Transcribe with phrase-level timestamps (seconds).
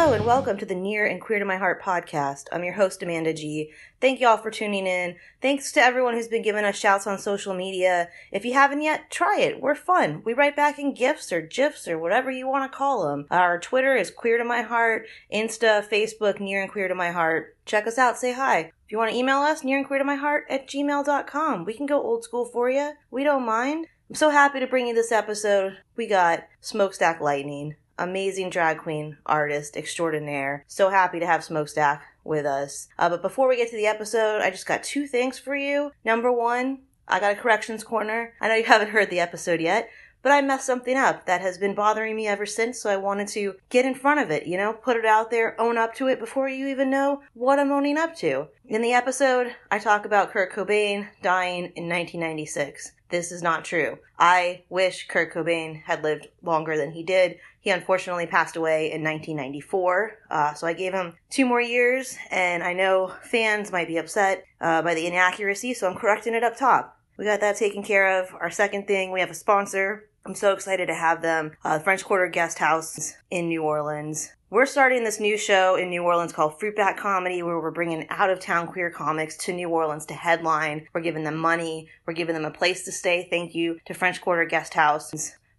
[0.00, 2.44] Hello and welcome to the Near and Queer to My Heart podcast.
[2.52, 3.72] I'm your host, Amanda G.
[4.00, 5.16] Thank you all for tuning in.
[5.42, 8.08] Thanks to everyone who's been giving us shouts on social media.
[8.30, 9.60] If you haven't yet, try it.
[9.60, 10.22] We're fun.
[10.24, 13.26] We write back in GIFs or GIFs or whatever you want to call them.
[13.32, 17.56] Our Twitter is Queer to My Heart, Insta, Facebook, Near and Queer to My Heart.
[17.66, 18.70] Check us out, say hi.
[18.86, 21.64] If you want to email us, near and queer to my heart at gmail.com.
[21.64, 22.92] We can go old school for you.
[23.10, 23.88] We don't mind.
[24.08, 25.78] I'm so happy to bring you this episode.
[25.96, 30.64] We got Smokestack Lightning amazing drag queen artist extraordinaire.
[30.66, 32.88] So happy to have Smokestack with us.
[32.98, 35.92] Uh, but before we get to the episode, I just got two things for you.
[36.04, 38.34] Number one, I got a corrections corner.
[38.40, 39.88] I know you haven't heard the episode yet,
[40.22, 43.28] but I messed something up that has been bothering me ever since, so I wanted
[43.28, 46.08] to get in front of it, you know, put it out there, own up to
[46.08, 48.48] it before you even know what I'm owning up to.
[48.66, 52.92] In the episode, I talk about Kurt Cobain dying in 1996.
[53.10, 53.98] This is not true.
[54.18, 57.38] I wish Kurt Cobain had lived longer than he did.
[57.60, 62.62] He unfortunately passed away in 1994, uh, so I gave him two more years, and
[62.62, 66.56] I know fans might be upset uh, by the inaccuracy, so I'm correcting it up
[66.56, 66.98] top.
[67.16, 68.32] We got that taken care of.
[68.38, 70.08] Our second thing, we have a sponsor.
[70.24, 71.52] I'm so excited to have them.
[71.64, 74.32] Uh, French Quarter Guest House in New Orleans.
[74.50, 78.30] We're starting this new show in New Orleans called Fruitbat Comedy, where we're bringing out
[78.30, 80.88] of town queer comics to New Orleans to headline.
[80.94, 81.90] We're giving them money.
[82.06, 83.26] We're giving them a place to stay.
[83.28, 85.12] Thank you to French Quarter Guest House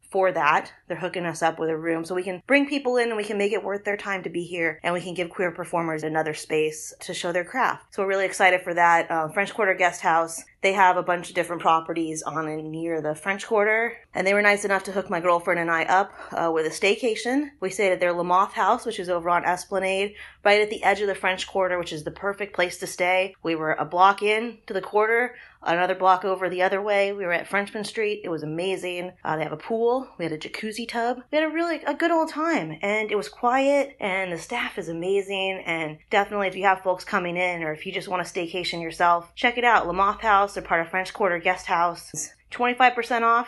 [0.09, 0.71] for that.
[0.87, 3.23] They're hooking us up with a room so we can bring people in and we
[3.23, 6.03] can make it worth their time to be here and we can give queer performers
[6.03, 7.93] another space to show their craft.
[7.93, 9.09] So we're really excited for that.
[9.11, 10.43] Uh, French Quarter Guest House.
[10.61, 14.33] They have a bunch of different properties on and near the French Quarter, and they
[14.33, 17.51] were nice enough to hook my girlfriend and I up uh, with a staycation.
[17.61, 20.99] We stayed at their Lamothe House, which is over on Esplanade, right at the edge
[20.99, 23.35] of the French Quarter, which is the perfect place to stay.
[23.41, 27.11] We were a block in to the quarter, another block over the other way.
[27.11, 28.21] We were at Frenchmen Street.
[28.23, 29.13] It was amazing.
[29.23, 30.09] Uh, they have a pool.
[30.17, 31.21] We had a jacuzzi tub.
[31.31, 33.95] We had a really a good old time, and it was quiet.
[33.99, 35.63] And the staff is amazing.
[35.65, 38.81] And definitely, if you have folks coming in, or if you just want to staycation
[38.81, 39.85] yourself, check it out.
[39.85, 40.53] Lamothe House.
[40.53, 42.33] They're part of French Quarter Guest House.
[42.49, 43.47] Twenty five percent off.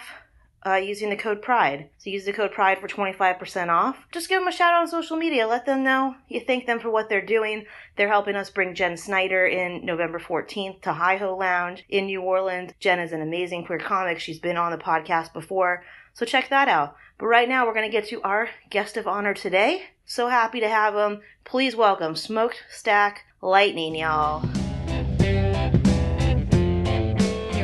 [0.63, 1.89] Uh, using the code PRIDE.
[1.97, 4.05] So use the code PRIDE for 25% off.
[4.11, 5.47] Just give them a shout out on social media.
[5.47, 7.65] Let them know you thank them for what they're doing.
[7.95, 12.21] They're helping us bring Jen Snyder in November 14th to Hi Ho Lounge in New
[12.21, 12.73] Orleans.
[12.79, 14.19] Jen is an amazing queer comic.
[14.19, 15.83] She's been on the podcast before.
[16.13, 16.95] So check that out.
[17.17, 19.83] But right now, we're going to get to our guest of honor today.
[20.05, 21.21] So happy to have him.
[21.43, 24.43] Please welcome Smokestack Lightning, y'all.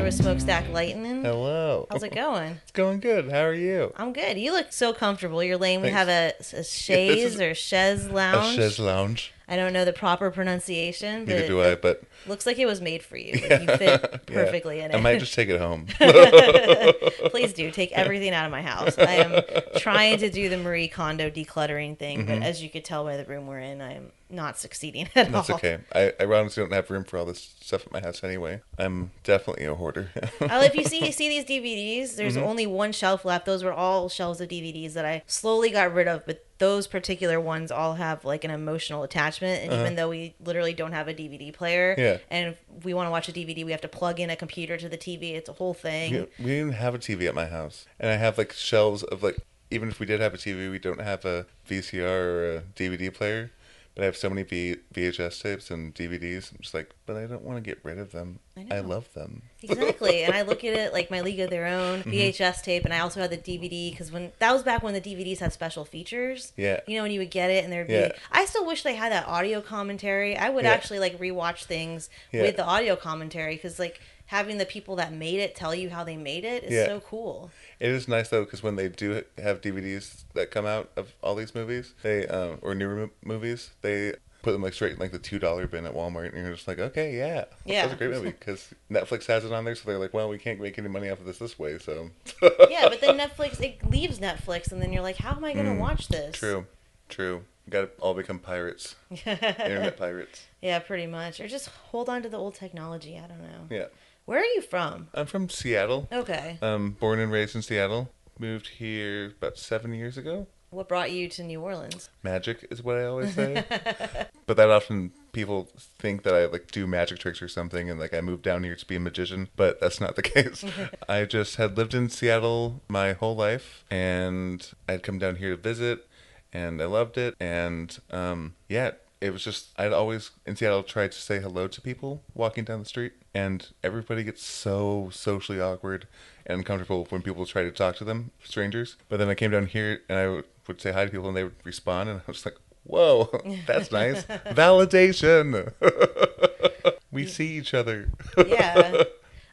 [0.08, 1.22] With Smokestack Lightning.
[1.22, 1.86] Hello.
[1.90, 2.52] How's it going?
[2.62, 3.30] It's going good.
[3.30, 3.92] How are you?
[3.94, 4.38] I'm good.
[4.38, 5.42] You look so comfortable.
[5.44, 5.82] You're laying.
[5.82, 8.56] We have a, a chaise is or chaise A lounge.
[8.56, 9.34] chaise lounge.
[9.48, 12.80] I don't know the proper pronunciation, but Neither do I, but looks like it was
[12.82, 13.32] made for you.
[13.48, 14.16] Like you fit yeah.
[14.26, 14.94] perfectly in it.
[14.94, 15.86] I might just take it home.
[17.30, 18.98] Please do take everything out of my house.
[18.98, 19.42] I am
[19.76, 22.26] trying to do the Marie Kondo decluttering thing, Mm-hmm.
[22.40, 25.30] but as you could tell by the room we're in, I am not succeeding at
[25.32, 25.56] That's all.
[25.56, 25.78] okay.
[25.94, 28.60] I, I honestly don't have room for all this stuff at my house anyway.
[28.78, 30.10] I'm definitely a hoarder.
[30.40, 32.46] Well, if you see see these DVDs, there's Mm-hmm.
[32.46, 33.46] only one shelf left.
[33.46, 37.40] Those were all shelves of DVDs that I slowly got rid of, but those particular
[37.40, 39.62] ones all have like an emotional attachment.
[39.64, 42.02] And even though we literally don't have a DVD player, Uh-huh.
[42.02, 42.18] Yeah.
[42.30, 44.76] and if we want to watch a DVD, we have to plug in a computer
[44.76, 45.34] to the TV.
[45.34, 46.12] It's a whole thing.
[46.12, 49.22] we we didn't have a TV at my house, and I have like shelves of
[49.22, 49.36] like.
[49.70, 53.12] Even if we did have a TV, we don't have a VCR or a DVD
[53.12, 53.50] player.
[53.98, 56.52] But I have so many v- VHS tapes and DVDs.
[56.52, 58.38] I'm just like, but I don't want to get rid of them.
[58.56, 59.42] I I, love them.
[59.60, 62.10] Exactly, and I look at it like my League of Their Own Mm-hmm.
[62.12, 65.00] VHS tape, and I also had the DVD because when that was back when the
[65.00, 66.52] DVDs had special features.
[66.56, 66.78] Yeah.
[66.86, 67.94] you know when you would get it and there'd be.
[67.94, 68.12] Yeah.
[68.30, 70.36] I still wish they had that audio commentary.
[70.36, 70.70] I would Yeah.
[70.70, 72.42] actually like rewatch things Yeah.
[72.42, 76.04] with the audio commentary because like having the people that made it tell you how
[76.04, 76.86] they made it is Yeah.
[76.86, 77.50] so cool.
[77.80, 81.34] It is nice though because when they do have DVDs that come out of all
[81.34, 85.10] these movies, they um, or newer mo- movies, they put them like straight in like
[85.12, 87.82] the two dollar bin at Walmart, and you're just like, okay, yeah, Yeah.
[87.82, 90.38] that's a great movie because Netflix has it on there, so they're like, well, we
[90.38, 92.10] can't make any money off of this this way, so
[92.70, 95.74] yeah, but then Netflix it leaves Netflix, and then you're like, how am I gonna
[95.74, 96.36] watch this?
[96.36, 96.66] Mm, true,
[97.08, 97.44] true.
[97.70, 98.94] Got to all become pirates,
[99.26, 100.46] internet pirates.
[100.62, 103.20] Yeah, pretty much, or just hold on to the old technology.
[103.22, 103.66] I don't know.
[103.76, 103.84] Yeah,
[104.28, 105.08] Where are you from?
[105.14, 106.06] I'm from Seattle.
[106.12, 106.58] Okay.
[106.60, 108.10] Um, born and raised in Seattle.
[108.38, 110.46] Moved here about seven years ago.
[110.68, 112.10] What brought you to New Orleans?
[112.22, 113.64] Magic is what I always say.
[114.46, 118.12] but that often people think that I like do magic tricks or something and like
[118.12, 120.62] I moved down here to be a magician, but that's not the case.
[121.08, 125.56] I just had lived in Seattle my whole life and I'd come down here to
[125.56, 126.06] visit
[126.52, 128.90] and I loved it and um yeah,
[129.20, 132.80] it was just I'd always in Seattle tried to say hello to people walking down
[132.80, 136.06] the street and everybody gets so socially awkward
[136.46, 138.96] and uncomfortable when people try to talk to them, strangers.
[139.08, 141.36] But then I came down here and I would, would say hi to people and
[141.36, 143.30] they would respond and I was like, "Whoa,
[143.66, 144.24] that's nice.
[144.46, 145.72] Validation.
[147.10, 148.10] we see each other."
[148.46, 149.04] Yeah.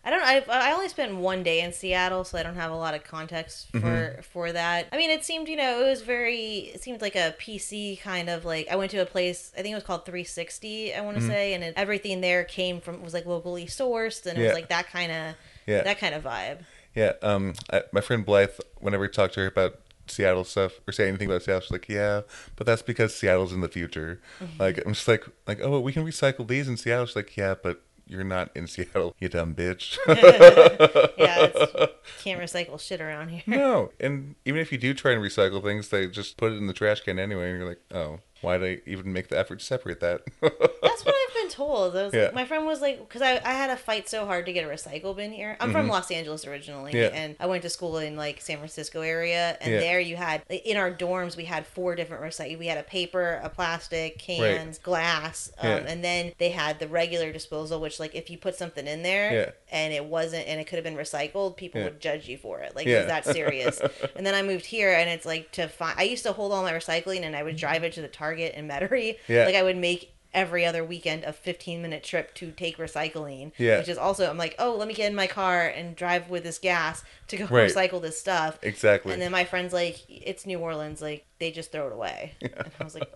[0.06, 0.22] I don't.
[0.24, 3.04] I I only spent one day in Seattle, so I don't have a lot of
[3.04, 4.22] context for Mm-hmm.
[4.22, 4.88] for that.
[4.92, 6.72] I mean, it seemed you know it was very.
[6.76, 8.68] It seemed like a PC kind of like.
[8.70, 9.52] I went to a place.
[9.58, 10.94] I think it was called 360.
[10.94, 14.34] I want to say, and it, everything there came from was like locally sourced, and
[14.34, 14.42] it Mm-hmm.
[14.42, 14.48] Yeah.
[14.50, 15.36] was like that kind of
[15.66, 15.82] Yeah.
[15.84, 16.60] that kind of vibe.
[16.94, 20.94] Yeah, um, I, my friend Blythe, whenever we talked to her about Seattle stuff or
[20.94, 22.22] say anything about Seattle, she's like, "Yeah,
[22.56, 24.22] but that's because Seattle's in the future."
[24.60, 27.08] Like, I'm just like, like, oh, we can recycle these in Seattle.
[27.08, 29.98] She's like, "Yeah, but you're not in Seattle, you dumb bitch."
[31.18, 31.94] Yeah, it's,
[32.24, 33.42] can't recycle shit around here.
[33.48, 36.68] no, and even if you do try and recycle things, they just put it in
[36.68, 39.60] the trash can anyway, and you're like, "Oh, why did I even make the effort
[39.60, 41.96] to separate that?" That's what I've been told.
[41.96, 42.24] I was Yeah.
[42.26, 44.64] like, my friend was like, because I, I had to fight so hard to get
[44.66, 45.58] a recycle bin here.
[45.60, 47.16] I'm from Los Angeles originally, Mm-hmm.
[47.16, 47.20] Yeah.
[47.22, 49.80] and I went to school in like San Francisco area, and Yeah.
[49.80, 52.58] there you had like, in our dorms we had four different recycle.
[52.60, 57.32] We had a paper, a plastic, cans, glass, um, and then they had the regular
[57.32, 60.76] disposal, which like if you put something in there and it wasn't and it could
[60.76, 62.76] have been recycled, people would judge you for it.
[62.76, 63.82] Like is that serious?
[64.16, 65.98] and then I moved here, and it's like to find.
[66.00, 68.25] I used to hold all my recycling, and I would drive it to the Target
[68.34, 69.18] in Metairie.
[69.28, 69.46] Yeah.
[69.46, 73.78] Like I would make every other weekend a 15 minute trip to take recycling Yeah.
[73.78, 76.44] which is also i'm like oh let me get in my car and drive with
[76.44, 77.72] this gas to go Right.
[77.72, 79.14] recycle this stuff exactly.
[79.14, 82.54] and then my friend's like it's new orleans like they just throw it away and
[82.82, 83.08] i was like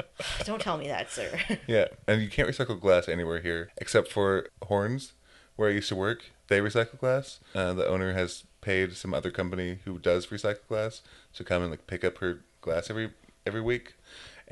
[0.46, 1.30] don't tell me that sir
[1.66, 5.12] Yeah, and you can't recycle glass anywhere here except for Horns,
[5.56, 6.30] where I used to work.
[6.48, 7.40] They recycle glass.
[7.54, 11.02] Uh, the owner has paid some other company who does recycle glass
[11.34, 13.10] to come and like pick up her glass every
[13.46, 13.94] every week,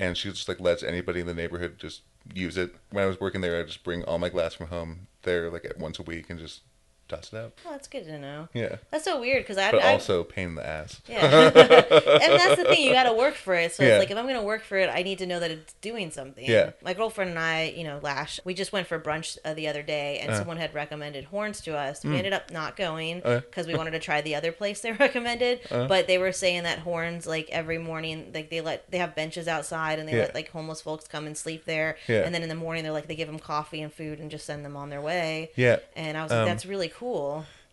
[0.01, 2.01] and she just like lets anybody in the neighborhood just
[2.35, 2.75] use it.
[2.91, 5.71] When I was working there, I just bring all my glass from home there like
[5.79, 6.63] once a week and just
[7.11, 7.53] toss it out.
[7.67, 10.49] oh that's good to know Yeah, that's so weird because i but I, also pain
[10.51, 11.01] in the ass.
[11.09, 11.25] Yeah.
[11.55, 13.73] and that's the thing, you gotta work for it.
[13.73, 13.91] So Yeah.
[13.91, 16.11] it's like if I'm gonna work for it, I need to know that it's doing
[16.11, 16.45] something.
[16.49, 16.71] Yeah.
[16.83, 19.83] My girlfriend and I, you know, Lash, we just went for brunch uh, the other
[19.83, 22.05] day and someone had recommended horns to us.
[22.05, 23.41] We ended up not going Uh.
[23.41, 25.61] because we wanted to try the other place they recommended.
[25.71, 29.49] But they were saying that horns, like every morning, like they let, they have benches
[29.49, 30.21] outside and they Yeah.
[30.23, 31.97] let like homeless folks come and sleep there.
[32.09, 32.23] Yeah.
[32.25, 34.47] And then in the morning, they're like, they give them coffee and food and just
[34.47, 35.51] send them on their way.
[35.57, 37.00] Yeah, And I was like, Um, that's really cool.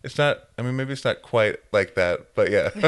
[0.02, 0.38] It's not.
[0.58, 2.70] I mean, maybe it's not quite like that, but yeah.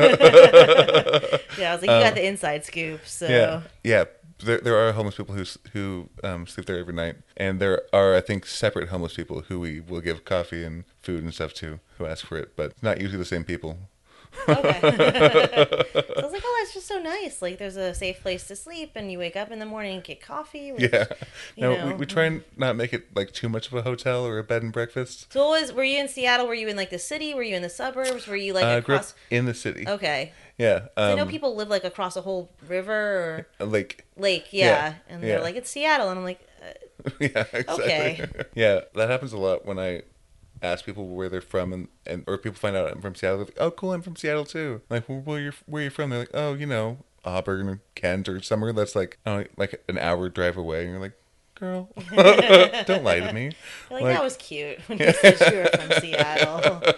[1.59, 3.01] Yeah, I was like, you got the inside scoop.
[3.07, 4.05] So Um, Yeah, yeah.
[4.43, 5.45] There, there are homeless people who
[5.75, 9.61] who um, sleep there every night, and there are I think separate homeless people who
[9.61, 13.01] we will give coffee and food and stuff to who ask for it, but not
[13.03, 13.77] usually the same people.
[14.49, 14.81] Okay.
[14.81, 17.43] so I was like, oh, that's just so nice.
[17.43, 20.05] Like, there's a safe place to sleep, and you wake up in the morning and
[20.05, 20.73] get coffee.
[20.73, 21.07] which, Yeah.
[21.57, 21.87] No, know.
[21.89, 24.45] we, we try and not make it like too much of a hotel or a
[24.45, 25.33] bed and breakfast.
[25.33, 26.47] So, what was were you in Seattle?
[26.47, 27.35] Were you in like the city?
[27.35, 28.27] Were you in the suburbs?
[28.27, 29.15] Were you like I grew up across?
[29.31, 29.87] in the city.
[29.87, 30.33] Okay.
[30.59, 30.87] Yeah.
[30.97, 34.49] I know Um, people live like across a whole river or like lake.
[34.53, 35.43] Yeah, Yeah, and they're yeah.
[35.43, 37.85] like, it's Seattle, and I'm like, uh, yeah, exactly.
[37.85, 38.27] Okay.
[38.55, 40.03] yeah, that happens a lot when I
[40.63, 43.39] ask people where they're from, and, and or people find out I'm from Seattle.
[43.39, 44.83] They're like, oh, cool, I'm from Seattle too.
[44.91, 46.11] Like, well, where you where you from?
[46.11, 49.99] They're like, oh, you know, Auburn or Kent or somewhere that's like, oh, like an
[49.99, 50.83] hour drive away.
[50.83, 51.15] And you're like,
[51.61, 51.89] girl,
[52.87, 53.53] don't lie to me.
[53.91, 56.83] like, Like- that was cute when you said you were from Seattle.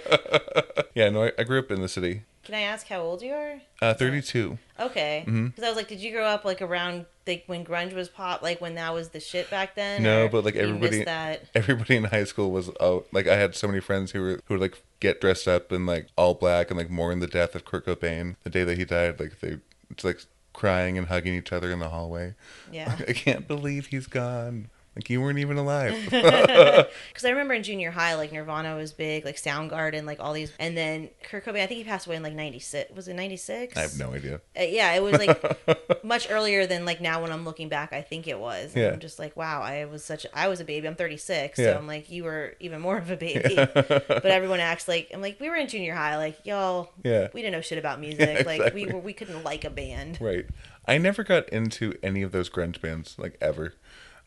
[0.95, 2.23] Yeah, no, I, I grew up in the city.
[2.45, 3.63] Can I ask how old you are?
[3.81, 4.59] Uh, 32.
[4.79, 5.23] Okay.
[5.25, 5.65] Because Mm-hmm.
[5.65, 8.61] I was like, did you grow up like around like when grunge was pop, like
[8.61, 10.03] when that was the shit back then?
[10.03, 11.03] No, but like everybody,
[11.55, 14.55] everybody in high school was oh, like I had so many friends who were who
[14.55, 17.65] would like get dressed up in like all black and like mourn the death of
[17.65, 19.19] Kurt Cobain the day that he died.
[19.19, 19.61] Like they
[20.05, 20.21] like
[20.53, 22.35] crying and hugging each other in the hallway.
[22.71, 22.97] Yeah.
[23.09, 24.69] I can't believe he's gone.
[24.95, 25.95] Like you weren't even alive.
[27.09, 30.53] Because I remember in junior high, like Nirvana was big, like Soundgarden, like all these,
[30.59, 31.63] and then Kurt Cobain.
[31.63, 32.95] I think he passed away in like '96.
[32.95, 33.77] Was it '96?
[33.77, 34.41] I have no idea.
[34.59, 37.93] Uh, yeah, it was like much earlier than like now when I'm looking back.
[37.93, 38.75] I think it was.
[38.75, 38.91] And Yeah.
[38.93, 40.27] I'm just like, wow, I was such.
[40.35, 40.87] I was a baby.
[40.89, 41.73] I'm 36, Yeah.
[41.73, 43.55] so I'm like, you were even more of a baby.
[43.55, 46.17] but everyone acts like I'm like we were in junior high.
[46.17, 47.29] Like y'all, Yeah.
[47.33, 48.45] we didn't know shit about music.
[48.47, 48.87] Like exactly.
[48.87, 50.19] we were, we couldn't like a band.
[50.21, 50.47] Right.
[50.87, 53.75] I never got into any of those grunge bands, like ever.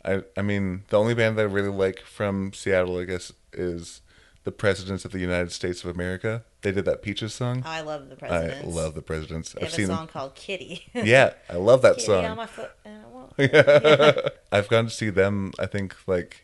[0.06, 4.02] I I mean, the only band that I really like from Seattle, I guess, is
[4.44, 6.44] the Presidents of the United States of America.
[6.62, 7.64] They did that Peaches song.
[7.66, 8.64] Oh, I love the Presidents.
[8.64, 9.54] I love the Presidents.
[9.54, 10.86] They I've have a seen song called Kitty.
[10.94, 12.38] Yeah, I love that Kitty on song.
[12.38, 12.72] my foot.
[12.86, 16.44] and I won't- I've gone to see them, I think, like,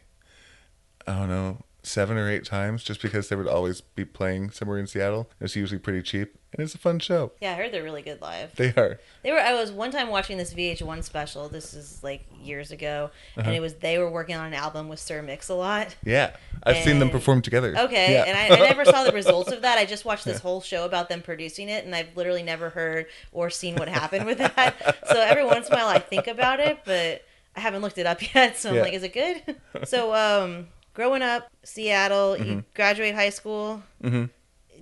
[1.07, 4.77] I don't know, seven or eight times just because they would always be playing somewhere
[4.77, 5.29] in Seattle.
[5.39, 7.31] It's usually pretty cheap, and it's a fun show.
[7.41, 8.55] Yeah, I heard they're really good live.
[8.55, 8.99] They are.
[9.23, 9.39] They were.
[9.39, 11.49] I was one time watching this VH1 special.
[11.49, 13.47] This is like years ago, Uh-huh.
[13.47, 15.95] and it was they were working on an album with Sir Mix a lot.
[16.05, 16.35] Yeah.
[16.63, 17.75] I've seen them perform together.
[17.75, 18.25] Okay, Yeah.
[18.25, 19.79] and I, I never saw the results of that.
[19.79, 23.07] I just watched this whole show about them producing it, and I've literally never heard
[23.31, 24.97] or seen what happened with that.
[25.11, 27.23] So every once in a while, I think about it, but
[27.55, 28.55] I haven't looked it up yet.
[28.57, 28.81] So I'm Yeah.
[28.83, 29.57] like, is it good?
[29.87, 32.43] So, um, growing up, Seattle, Mm-hmm.
[32.49, 33.83] you graduate high school.
[34.03, 34.29] Mhm.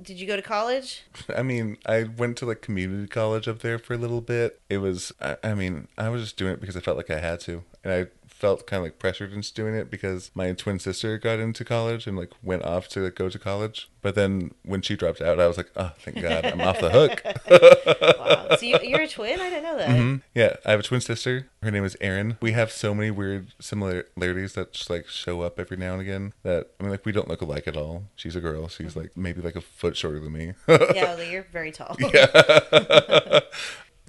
[0.01, 1.03] Did you go to college?
[1.35, 4.61] I mean, I went to like community college up there for a little bit.
[4.69, 7.19] It was, I, I mean, I was just doing it because I felt like I
[7.19, 7.63] had to.
[7.83, 8.07] And I
[8.39, 12.07] felt kind of like pressured into doing it because my twin sister got into college
[12.07, 13.89] and like went off to like, go to college.
[14.01, 16.89] But then when she dropped out, I was like, oh, thank God, I'm off the
[16.89, 17.21] hook.
[18.19, 18.55] Wow.
[18.57, 19.39] So you, you're a twin?
[19.39, 19.89] I didn't know that.
[19.89, 20.21] Mhm.
[20.35, 21.47] Yeah, I have a twin sister.
[21.63, 22.37] Her name is Erin.
[22.41, 26.33] We have so many weird similarities that just like show up every now and again.
[26.43, 28.03] That I mean, like we don't look alike at all.
[28.15, 28.67] She's a girl.
[28.67, 30.53] She's like maybe like a foot shorter than me.
[30.67, 31.95] Yeah, you're very tall.
[32.13, 32.25] Yeah.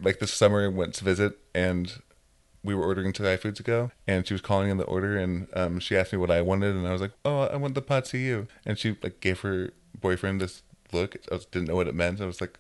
[0.03, 2.01] like this summer, I went to visit and
[2.63, 5.49] we were ordering Thai food to go, and she was calling in the order, and
[5.55, 7.83] um, she asked me what I wanted, and I was like, "Oh, I want the
[7.83, 10.63] pad see ew," and she like gave her boyfriend this
[10.93, 11.17] look.
[11.31, 12.21] I was, didn't know what it meant.
[12.21, 12.59] I was like,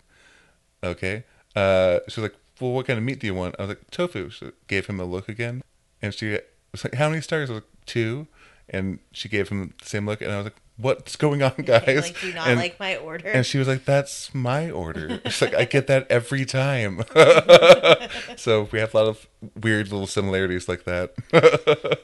[0.82, 3.68] "Okay." Uh, she was like, "Well, what kind of meat do you want?" I was
[3.70, 5.62] like, "Tofu." She gave him a look again,
[6.00, 6.38] and she
[6.72, 8.26] was like, "How many stars?" I was like, two,
[8.68, 12.02] and she gave him the same look, and I was like, "What's going on, guys?"
[12.02, 13.28] like, do not and, like my order.
[13.28, 17.02] and she was like, "That's my order." It's like I get that every time.
[18.36, 19.26] so we have a lot of
[19.60, 21.12] weird little similarities like that.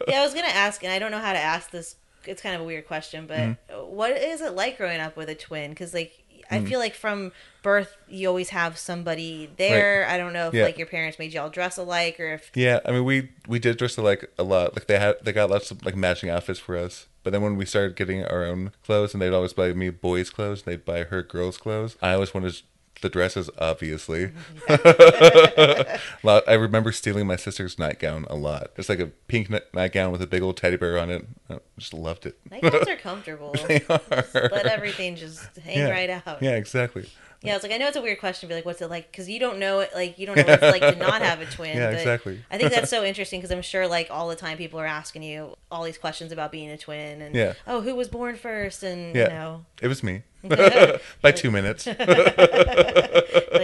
[0.08, 1.96] Yeah, I was gonna ask, and I don't know how to ask this.
[2.24, 3.94] It's kind of a weird question, but Mm-hmm.
[3.94, 5.70] what is it like growing up with a twin?
[5.70, 6.12] Because like
[6.50, 6.68] I Mm.
[6.68, 10.06] feel like from birth you always have somebody there.
[10.08, 10.64] I don't know if Yeah.
[10.64, 13.76] like your parents made y'all dress alike or if yeah, I mean we we did
[13.78, 14.74] dress alike a lot.
[14.76, 17.06] Like they had they got lots of like matching outfits for us.
[17.26, 20.30] But then when we started getting our own clothes, and they'd always buy me boys'
[20.30, 21.96] clothes, and they'd buy her girls' clothes.
[22.00, 22.62] I always wanted
[23.02, 24.30] the dresses, obviously.
[24.68, 25.96] Mm-hmm.
[26.26, 28.68] lot, I remember stealing my sister's nightgown a lot.
[28.76, 31.26] It's like a pink ni- nightgown with a big old teddy bear on it.
[31.50, 32.38] I just loved it.
[32.48, 33.56] nightgowns are comfortable.
[33.66, 34.00] They are.
[34.32, 35.90] Let everything just hang yeah.
[35.90, 36.40] right out.
[36.40, 37.08] Yeah, exactly.
[37.46, 39.10] Yeah, it's like I know it's a weird question to be like, what's it like?
[39.10, 41.40] Because you don't know it, like you don't know what it's like to not have
[41.40, 41.76] a twin.
[41.76, 42.40] Yeah, exactly.
[42.50, 45.22] I think that's so interesting because I'm sure like all the time people are asking
[45.22, 47.54] you all these questions about being a twin and Yeah.
[47.66, 49.22] oh who was born first and Yeah.
[49.24, 50.22] you know It was me
[51.22, 51.86] by two minutes.
[51.86, 51.98] like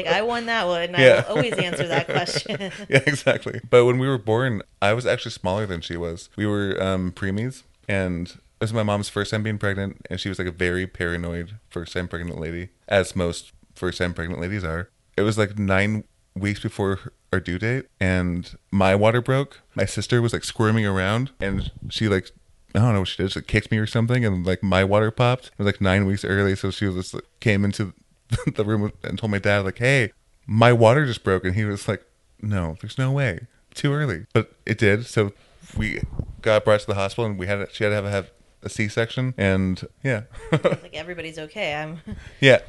[0.07, 0.83] I won that one.
[0.83, 1.25] and Yeah.
[1.27, 2.57] I will always answer that question.
[2.89, 3.61] yeah, exactly.
[3.71, 6.29] But when we were born, I was actually smaller than she was.
[6.37, 10.29] We were um, preemies, and it was my mom's first time being pregnant, and she
[10.29, 14.65] was like a very paranoid first time pregnant lady, as most first time pregnant ladies
[14.65, 14.91] are.
[15.17, 19.61] It was like nine weeks before our due date, and my water broke.
[19.75, 22.31] My sister was like squirming around, and she like.
[22.75, 23.33] I don't know what she did.
[23.33, 25.49] She like, kicked me or something, and like my water popped.
[25.49, 27.93] It was like nine weeks early, so she was just like, came into
[28.55, 30.13] the room and told my dad like, "Hey,
[30.47, 32.03] my water just broke," and he was like,
[32.41, 35.05] "No, there's no way, too early." But it did.
[35.05, 35.33] So
[35.77, 36.01] we
[36.41, 38.31] got brought to the hospital, and we had she had to have, a have
[38.63, 41.75] a C-section, and yeah, like everybody's okay.
[41.75, 42.01] I'm
[42.41, 42.61] yeah,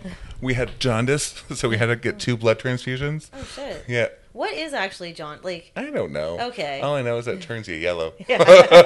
[0.42, 3.30] we had jaundice, so we had to get two blood transfusions.
[3.34, 3.86] oh shit.
[3.88, 5.72] Yeah, What is actually John like?
[5.76, 6.40] I don't know.
[6.48, 6.82] Okay.
[6.82, 8.14] all I know is that it turns you yellow.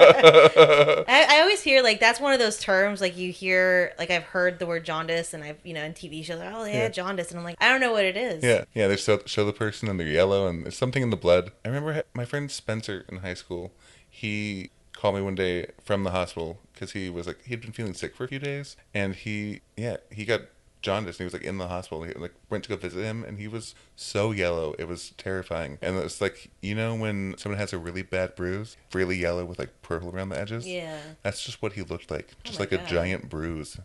[0.07, 4.23] I, I always hear like that's one of those terms like you hear like I've
[4.23, 6.89] heard the word jaundice and I've you know in TV shows like oh yeah, Yeah.
[6.89, 8.43] jaundice and I'm like I don't know what it is.
[8.43, 8.87] Yeah, yeah.
[8.87, 11.51] They show, show the person and they're yellow, and there's something in the blood.
[11.63, 13.71] I remember my friend Spencer in high school.
[14.09, 17.93] He called me one day from the hospital because he was like he'd been feeling
[17.93, 20.41] sick for a few days, and he yeah he got
[20.81, 22.03] jaundice and he was like in the hospital.
[22.03, 25.77] He like went to go visit him, and he was so yellow it was terrifying.
[25.81, 29.59] And it's like you know when someone has a really bad bruise, really yellow with
[29.59, 30.67] like purple around the edges.
[30.67, 30.99] Yeah.
[31.23, 33.79] That's just what he looked like, oh just my like a giant bruise,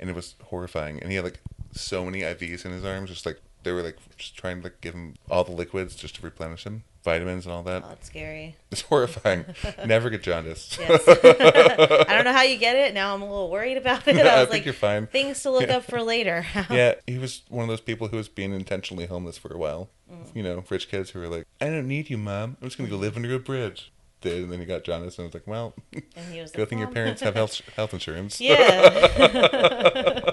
[0.00, 1.00] and it was horrifying.
[1.00, 1.40] And he had like
[1.72, 4.80] so many IVs in his arms, just like they were like just trying to like,
[4.80, 7.82] give him all the liquids just to replenish him, vitamins and all that.
[7.84, 8.56] Oh, that's scary.
[8.70, 9.44] It's horrifying.
[9.84, 10.78] Never get jaundice.
[10.80, 11.02] Yes.
[11.06, 12.94] I don't know how you get it.
[12.94, 14.16] Now I'm a little worried about it.
[14.16, 15.06] I I was think like, you're fine.
[15.06, 16.46] things to look up for later.
[16.70, 19.90] yeah, he was one of those people who was being intentionally homeless for a while.
[20.10, 20.34] Mm.
[20.34, 22.56] You know, rich kids who were like, "I don't need you, mom.
[22.62, 25.24] I'm just gonna go live under a bridge." Did and then he got jaundice, and
[25.24, 27.92] I was like, "Well, And he was good like, thing your parents have health health
[27.92, 30.27] insurance." Yeah.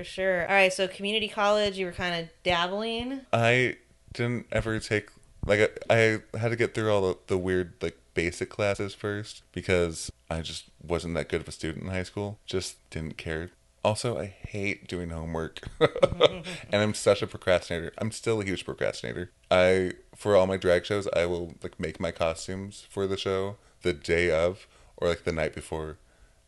[0.00, 0.48] For sure.
[0.48, 3.20] All right, so community college, you were kind of dabbling.
[3.34, 3.76] I
[4.14, 5.10] didn't ever take
[5.44, 9.42] like I, I had to get through all the, the weird like basic classes first
[9.52, 12.38] because I just wasn't that good of a student in high school.
[12.46, 13.50] Just didn't care.
[13.84, 15.68] Also, I hate doing homework.
[15.80, 17.92] and I'm such a procrastinator.
[17.98, 19.32] I'm still a huge procrastinator.
[19.50, 23.56] I for all my drag shows, I will like make my costumes for the show
[23.82, 24.66] the day of
[24.96, 25.98] or like the night before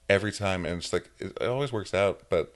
[0.09, 2.55] every time and it's like it, it always works out, but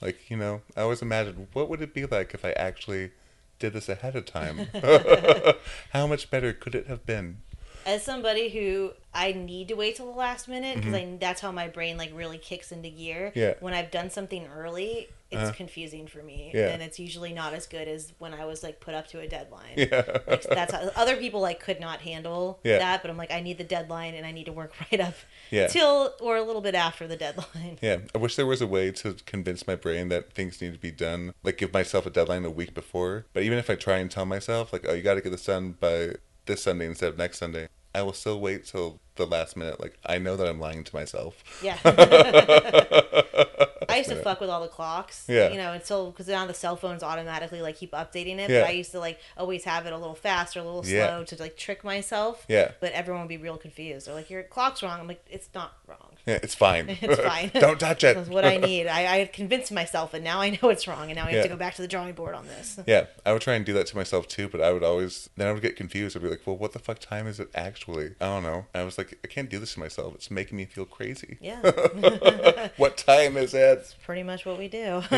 [0.00, 3.10] like, you know, I always imagined what would it be like if I actually
[3.58, 4.68] did this ahead of time?
[5.92, 7.38] How much better could it have been?
[7.86, 11.50] As somebody who I need to wait till the last minute because I that's how
[11.52, 13.28] my brain like really kicks into gear.
[13.30, 13.38] Mm-hmm.
[13.38, 13.54] Yeah.
[13.60, 15.52] When I've done something early, it's Uh-huh.
[15.52, 16.68] confusing for me, Yeah.
[16.70, 19.28] and it's usually not as good as when I was like put up to a
[19.28, 19.74] deadline.
[19.76, 20.02] Yeah.
[20.26, 22.78] Like, that's how other people like could not handle Yeah.
[22.78, 25.14] that, but I'm like I need the deadline and I need to work right up
[25.50, 25.66] Yeah.
[25.66, 27.78] till or a little bit after the deadline.
[27.82, 30.78] Yeah, I wish there was a way to convince my brain that things need to
[30.78, 33.26] be done, like give myself a deadline a week before.
[33.34, 35.44] But even if I try and tell myself, like, oh, you got to get this
[35.44, 36.14] done by
[36.46, 39.78] this Sunday instead of next Sunday, I will still wait till the last minute.
[39.80, 41.42] Like, I know that I'm lying to myself.
[41.62, 41.76] Yeah.
[43.98, 45.24] I used to fuck with all the clocks.
[45.28, 45.50] Yeah.
[45.50, 48.50] You know, until because now the cell phones automatically like keep updating it.
[48.50, 48.62] Yeah.
[48.62, 51.06] But I used to like always have it a little fast or a little Yeah.
[51.08, 52.44] slow to like trick myself.
[52.48, 52.72] Yeah.
[52.80, 54.06] But everyone would be real confused.
[54.06, 55.98] They're like, "Your clock's wrong." I'm like, "It's not wrong.
[56.26, 56.88] Yeah, it's fine.
[57.02, 57.50] It's fine.
[57.60, 58.14] Don't touch it.
[58.16, 58.86] That's what I need.
[58.86, 61.42] I, I convinced myself, and now I know it's wrong, and now I have Yeah.
[61.44, 62.78] to go back to the drawing board on this.
[62.86, 65.48] Yeah, I would try and do that to myself too, but I would always then
[65.48, 66.16] I would get confused.
[66.16, 68.66] I'd be like, "Well, what the fuck time is it actually?" I don't know.
[68.74, 70.14] I was like, "I can't do this to myself.
[70.14, 71.60] It's making me feel crazy." Yeah,
[72.76, 73.87] What time is it?
[74.04, 75.02] Pretty much what we do.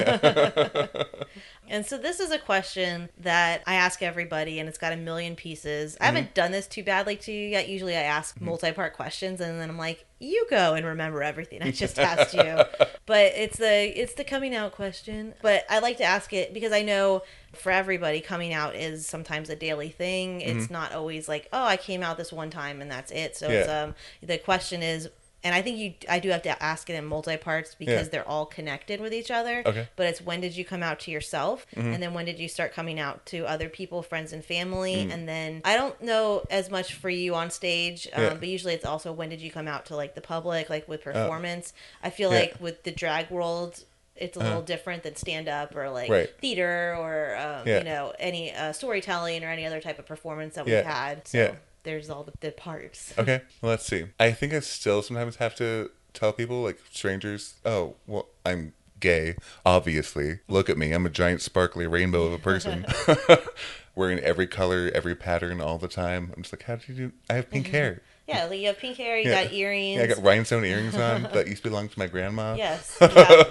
[1.69, 5.37] and so this is a question that I ask everybody, and it's got a million
[5.37, 5.97] pieces.
[6.01, 6.35] I haven't mm-hmm.
[6.35, 7.69] done this too badly to you yet.
[7.69, 8.47] Usually, I ask mm-hmm.
[8.47, 12.63] multi-part questions, and then I'm like, "You go and remember everything I just asked you."
[13.07, 15.35] But it's the it's the coming out question.
[15.43, 17.23] But I like to ask it because I know
[17.55, 20.41] for everybody, coming out is sometimes a daily thing.
[20.41, 20.73] It's mm-hmm.
[20.73, 23.69] not always like, "Oh, I came out this one time and that's it." So it's
[23.69, 23.83] Yeah.
[23.83, 25.09] um the question is
[25.43, 28.11] and I think you I do have to ask it in multi parts because Yeah.
[28.11, 29.63] they're all connected with each other.
[29.65, 29.89] Okay.
[29.97, 32.73] But it's when did you come out to yourself and then when did you start
[32.73, 36.95] coming out to other people, friends and family and then I don't know as much
[36.95, 38.35] for you on stage, um, Yeah.
[38.35, 41.03] but usually it's also when did you come out to like the public like with
[41.03, 41.73] performance.
[42.03, 42.41] I feel Yeah.
[42.41, 43.85] like with the drag world
[44.17, 46.29] it's a little different than stand up or like Right.
[46.43, 47.79] theater or um, Yeah.
[47.79, 50.77] you know any uh, storytelling or any other type of performance that Yeah.
[50.77, 51.27] we've had.
[51.27, 51.55] So Yeah.
[51.83, 53.15] There's all the, the parts.
[53.19, 54.07] Okay, well, let's see.
[54.19, 59.37] I think I still sometimes have to tell people, like strangers, oh, well, I'm gay,
[59.65, 60.41] obviously.
[60.49, 60.93] Look at me.
[60.93, 62.87] I'm a giant sparkly rainbow of a person.
[63.97, 66.33] Wearing every color, every pattern all the time.
[66.37, 67.13] I'm just like, how did you do?
[67.29, 67.75] I have pink mm-hmm.
[67.75, 68.03] hair.
[68.29, 69.45] Yeah, like you have pink hair, you Yeah.
[69.45, 69.97] got earrings.
[69.97, 72.55] Yeah, I got rhinestone earrings on that used to belong to my grandma.
[72.55, 72.97] Yes,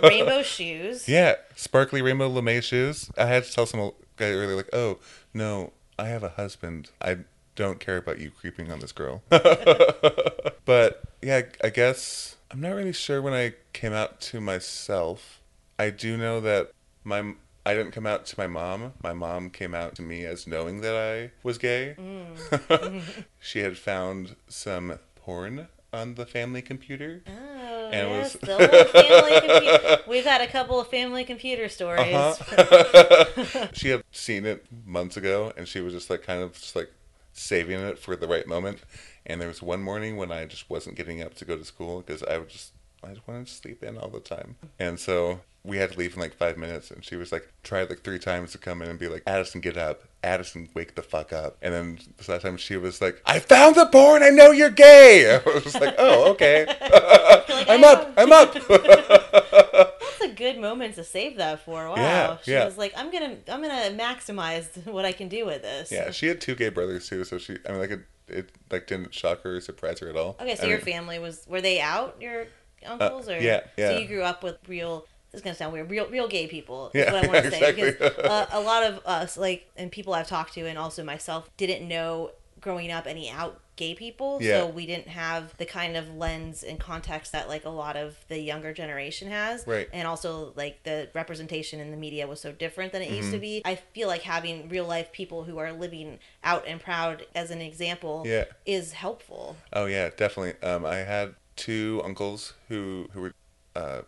[0.02, 1.10] rainbow shoes.
[1.10, 3.12] Yeah, sparkly rainbow lame shoes.
[3.18, 5.00] I had to tell some guy earlier, like, oh,
[5.34, 6.92] no, I have a husband.
[7.02, 7.18] I
[7.60, 9.22] don't care about you creeping on this girl.
[9.30, 15.42] but yeah, I guess I'm not really sure when I came out to myself.
[15.78, 16.72] I do know that
[17.04, 17.34] my
[17.66, 18.94] I didn't come out to my mom.
[19.04, 21.96] My mom came out to me as knowing that I was gay.
[23.40, 27.22] she had found some porn on the family computer.
[27.28, 30.04] Oh, And yes, was- the whole family computer.
[30.08, 32.16] We've had a couple of family computer stories.
[32.16, 33.68] Uh-huh.
[33.74, 36.92] she had seen it months ago and she was just like kind of just like
[37.40, 38.80] saving it for the right moment.
[39.26, 42.02] And there was one morning when i just wasn't getting up to go to school
[42.02, 42.74] because i would just
[43.04, 44.56] i just wanted to sleep in all the time.
[44.78, 46.92] And so we had to leave in like five minutes.
[46.92, 49.62] And she was like tried like three times to come in and be like addison
[49.62, 50.04] get up.
[50.24, 51.58] Addison wake the fuck up.
[51.62, 54.24] And then this last time she was like i found the porn.
[54.24, 55.40] I know you're gay.
[55.46, 56.66] I was like oh okay.
[57.70, 58.14] I'm up.
[58.18, 58.54] I'm up
[60.40, 61.90] good moment to save that for.
[61.90, 61.96] Wow.
[61.96, 62.66] Yeah, she yeah.
[62.66, 65.92] was like, I'm gonna I'm gonna maximize what I can do with this.
[65.92, 68.88] Yeah, she had two gay brothers too, so she I mean like it, it like
[68.88, 70.36] didn't shock her or surprise her at all.
[70.40, 72.48] Okay, so I your mean, family was were they out, your
[72.86, 73.90] uncles or yeah, yeah.
[73.90, 75.92] So you grew up with real this is gonna sound weird.
[75.92, 76.90] Real, real gay people.
[76.94, 77.92] Yeah, is what I want to say exactly.
[77.92, 81.50] because uh, a lot of us, like, and people I've talked to, and also myself,
[81.56, 84.60] didn't know growing up any out gay people, Yeah.
[84.60, 88.18] so we didn't have the kind of lens and context that like a lot of
[88.28, 89.66] the younger generation has.
[89.66, 89.88] Right.
[89.94, 93.32] And also like the representation in the media was so different than it used Mm-hmm.
[93.34, 93.62] to be.
[93.66, 97.62] I feel like having real life people who are living out and proud as an
[97.62, 98.46] example Yeah.
[98.66, 99.56] is helpful.
[99.74, 100.62] Oh yeah, definitely.
[100.68, 103.34] Um, I had two uncles who who were
[103.76, 104.02] uh,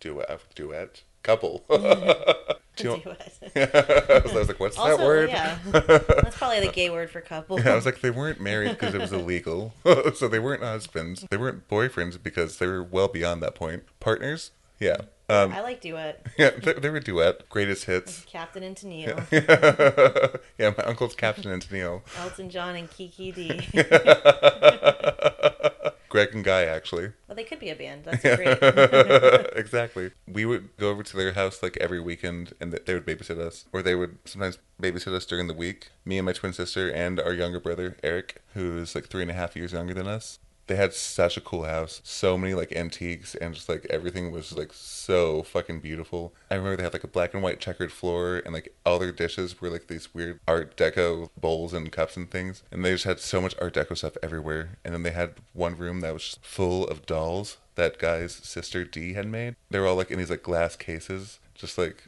[0.00, 1.64] duet duet couple.
[2.76, 3.38] two, Duet.
[3.56, 5.28] I was like, what's also, that word?
[5.28, 7.60] yeah, that's probably the gay word for couple.
[7.60, 9.74] Yeah, I was like, they weren't married because it was illegal,
[10.14, 11.26] so they weren't husbands.
[11.30, 13.84] They weren't boyfriends because they were well beyond that point.
[14.00, 14.96] Partners, yeah,
[15.28, 16.26] um, I like duet.
[16.38, 18.24] yeah, they, they were duet, greatest hits.
[18.26, 23.60] Captain and Tennille, yeah, my uncle's Captain and Tennille, Elton John and Kiki Dee
[26.10, 27.12] Greg and Guy actually.
[27.26, 28.04] well, they could be a band.
[28.04, 28.58] That's great.
[29.56, 30.10] exactly.
[30.26, 33.64] We would go over to their house like every weekend, and they would babysit us,
[33.72, 35.88] or they would sometimes babysit us during the week.
[36.04, 39.30] Me and my twin sister and our younger brother Eric, who is like three and
[39.30, 40.38] a half years younger than us.
[40.70, 44.56] They had such a cool house, so many like antiques, and just like everything was
[44.56, 46.32] like so fucking beautiful.
[46.48, 49.10] I remember they had like a black and white checkered floor, and like all their
[49.10, 53.02] dishes were like these weird Art Deco bowls and cups and things, and they just
[53.02, 54.78] had so much Art Deco stuff everywhere.
[54.84, 59.14] And then they had one room that was full of dolls that guy's sister Dee
[59.14, 59.56] had made.
[59.70, 62.04] They were all like in these like glass cases, just like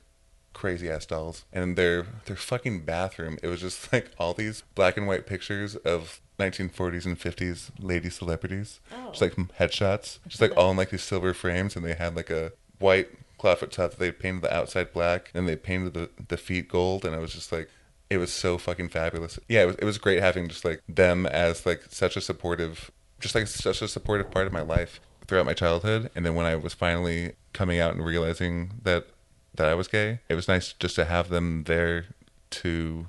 [0.52, 1.44] crazy ass dolls.
[1.52, 5.74] And their their fucking bathroom, it was just like all these black and white pictures
[5.76, 9.10] of 1940s and 50s lady celebrities, Oh.
[9.10, 12.30] just like headshots, just like all in like these silver frames, and they had like
[12.30, 16.36] a white clawfoot top that they painted the outside black, and they painted the the
[16.36, 17.68] feet gold, and it was just like.
[18.10, 19.38] It was so fucking fabulous.
[19.48, 22.90] Yeah, it was, it was great having just like them as like such a supportive,
[23.20, 26.10] just like such a supportive part of my life throughout my childhood.
[26.14, 29.06] And then when I was finally coming out and realizing that
[29.54, 32.04] that I was gay, it was nice just to have them there
[32.50, 33.06] to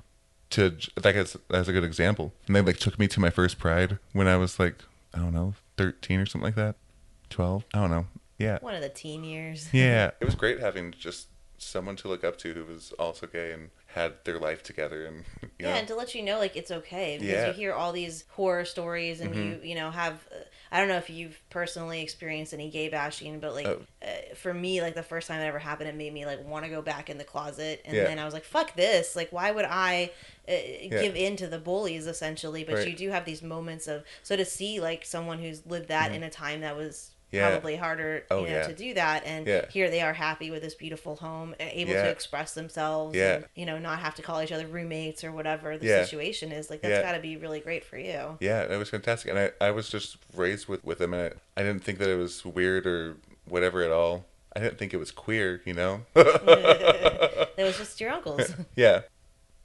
[0.54, 2.32] to like as as a good example.
[2.46, 4.76] And they like took me to my first pride when I was like
[5.12, 6.76] I don't know thirteen or something like that,
[7.30, 7.64] twelve.
[7.74, 8.06] I don't know.
[8.38, 9.68] Yeah, One of the teen years.
[9.72, 10.10] yeah.
[10.20, 13.70] It was great having just someone to look up to who was also gay and
[13.94, 15.74] had their life together and you Yeah, know.
[15.78, 17.38] and to let you know like it's okay because Yeah.
[17.40, 17.48] Mm-hmm.
[17.48, 20.96] you hear all these horror stories and you you know have uh, I don't know
[20.96, 23.82] if you've personally experienced any gay bashing, but like Oh.
[24.02, 26.64] uh, for me, like the first time it ever happened, it made me like want
[26.64, 28.04] to go back in the closet, and Yeah.
[28.04, 29.14] then I was like, "Fuck this!
[29.14, 30.10] Like, why would I
[30.48, 30.52] uh,
[30.90, 32.88] give in to the bullies?" Essentially, but Right.
[32.88, 36.22] you do have these moments of so to see like someone who's lived that in
[36.24, 37.12] a time that was.
[37.34, 37.50] Yeah.
[37.50, 38.66] Probably harder, Oh, you know, yeah.
[38.68, 39.66] to do that, and Yeah.
[39.70, 43.34] here they are happy with this beautiful home, able to express themselves, Yeah.
[43.36, 46.70] and you know, not have to call each other roommates or whatever the situation is.
[46.70, 47.02] Like that's Yeah.
[47.02, 48.36] got to be really great for you.
[48.40, 51.60] Yeah, it was fantastic, and I, I was just raised with with them, and I,
[51.60, 53.16] I didn't think that it was weird or
[53.46, 54.24] whatever at all.
[54.56, 56.02] I didn't think it was queer, you know.
[56.14, 58.52] it was just your uncles.
[58.76, 59.02] yeah.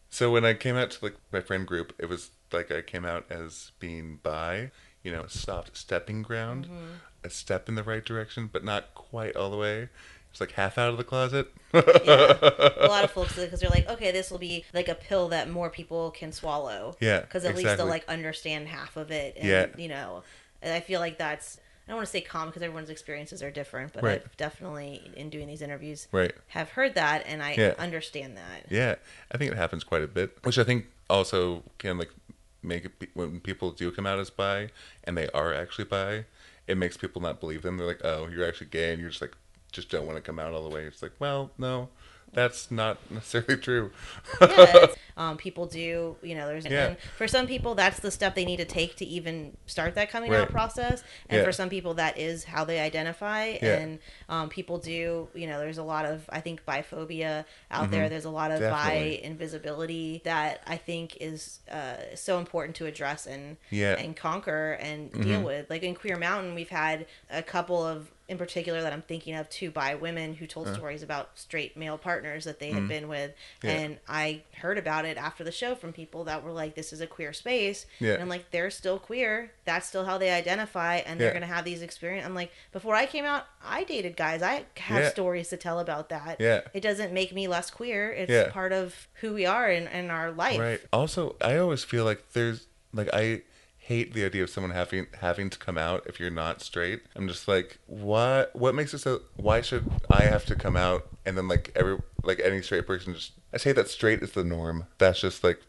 [0.10, 3.06] So when I came out to like my friend group, it was like I came
[3.06, 4.72] out as being bi,
[5.04, 6.86] you know, soft stepping ground, Mm-hmm.
[7.24, 9.90] A step in the right direction, but not quite all the way.
[10.32, 11.52] It's like half out of the closet.
[11.74, 11.82] yeah.
[12.78, 15.50] A lot of folks because they're like, okay, this will be like a pill that
[15.50, 16.96] more people can swallow.
[17.00, 19.36] Yeah, Because at least they'll like understand half of it.
[19.38, 19.66] And, Yeah.
[19.78, 20.24] You know,
[20.62, 21.58] and I feel like that's.
[21.88, 24.22] I don't want to say common because everyone's experiences are different, but Right.
[24.24, 26.34] I've definitely, in doing these interviews, Right.
[26.50, 27.74] have heard that, and I Yeah.
[27.80, 28.66] understand that.
[28.70, 28.96] Yeah,
[29.32, 32.12] I think it happens quite a bit, which I think also can like
[32.62, 34.70] make it when people do come out as bi
[35.04, 36.26] and they are actually bi,
[36.70, 37.78] it makes people not believe them.
[37.78, 39.36] They're like, "Oh, you're actually gay," and you're just like,
[39.72, 40.84] just don't want to come out all the way.
[40.84, 41.90] It's like, well, no,
[42.34, 43.92] that's not necessarily true.
[44.42, 44.88] yeah,
[45.18, 46.88] um, people do, you know, there's, Yeah.
[46.90, 50.10] and for some people, that's the step they need to take to even start that
[50.10, 50.50] coming out Right.
[50.50, 51.04] process.
[51.30, 51.44] And Yeah.
[51.46, 53.58] for some people, that is how they identify.
[53.62, 53.78] Yeah.
[53.80, 58.10] And um, people do, you know, there's a lot of, I think, biphobia out there.
[58.10, 58.70] There's a lot of Mm-hmm.
[58.70, 59.18] Definitely.
[59.22, 63.96] bi invisibility that I think is uh, so important to address and, Yeah.
[63.96, 64.06] Mm-hmm.
[64.06, 65.70] and conquer and deal with.
[65.70, 69.50] Like in Queer Mountain, we've had a couple of, in particular, that I'm thinking of,
[69.50, 73.32] two bi women who told stories about straight male partners that they had been with.
[73.32, 73.68] Mm-hmm.
[73.68, 73.74] Yeah.
[73.74, 77.02] And I heard about it after the show from people that were like, this is
[77.02, 77.86] a queer space.
[78.00, 78.14] Yeah.
[78.14, 79.52] And I'm like, they're still queer.
[79.66, 80.98] That's still how they identify.
[80.98, 82.28] And they're going to have these experiences.
[82.28, 84.42] I'm like, before I came out, I dated guys.
[84.42, 85.10] I have Yeah.
[85.10, 86.38] stories to tell about that.
[86.40, 86.62] Yeah.
[86.74, 88.12] It doesn't make me less queer.
[88.12, 90.60] It's part of who we are in, in our life.
[90.60, 90.82] Right.
[90.94, 93.42] Also, I always feel like there's like I
[93.90, 97.02] hate the idea of someone having having to come out if you're not straight.
[97.16, 98.56] I'm just like, what?
[98.56, 99.22] What makes it so?
[99.36, 103.16] Why should I have to come out and then like every like any straight person
[103.16, 103.32] just?
[103.52, 104.86] I say that straight is the norm.
[105.00, 105.60] That's just like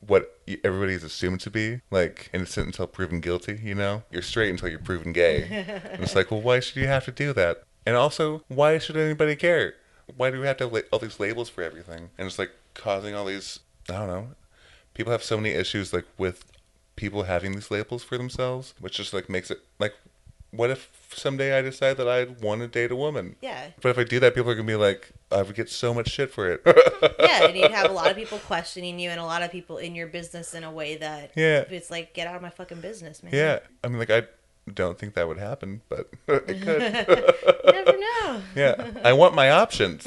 [0.00, 3.60] what everybody's assumed to be like innocent until proven guilty.
[3.62, 5.44] You know, you're straight until you're proven gay.
[5.92, 7.62] and it's like, well, why should you have to do that?
[7.86, 9.74] And also, why should anybody care?
[10.16, 12.10] Why do we have to have all these labels for everything?
[12.18, 13.60] And it's like causing all these.
[13.88, 14.28] I don't know.
[14.94, 16.44] People have so many issues like with
[16.98, 19.94] people having these labels for themselves, which just like makes it like,
[20.50, 23.36] what if someday I decide that I want to date a woman?
[23.40, 23.68] Yeah.
[23.80, 26.08] But if I do that, people are gonna be like, I would get so much
[26.10, 26.62] shit for it.
[27.20, 29.76] yeah, and you'd have a lot of people questioning you and a lot of people
[29.78, 31.64] in your business in a way that Yeah.
[31.70, 33.32] it's like get out of my fucking business, man.
[33.34, 34.22] yeah, I mean, like I
[34.72, 36.82] don't think that would happen, but it could.
[37.64, 38.42] You never know.
[38.56, 40.06] yeah, I want my options.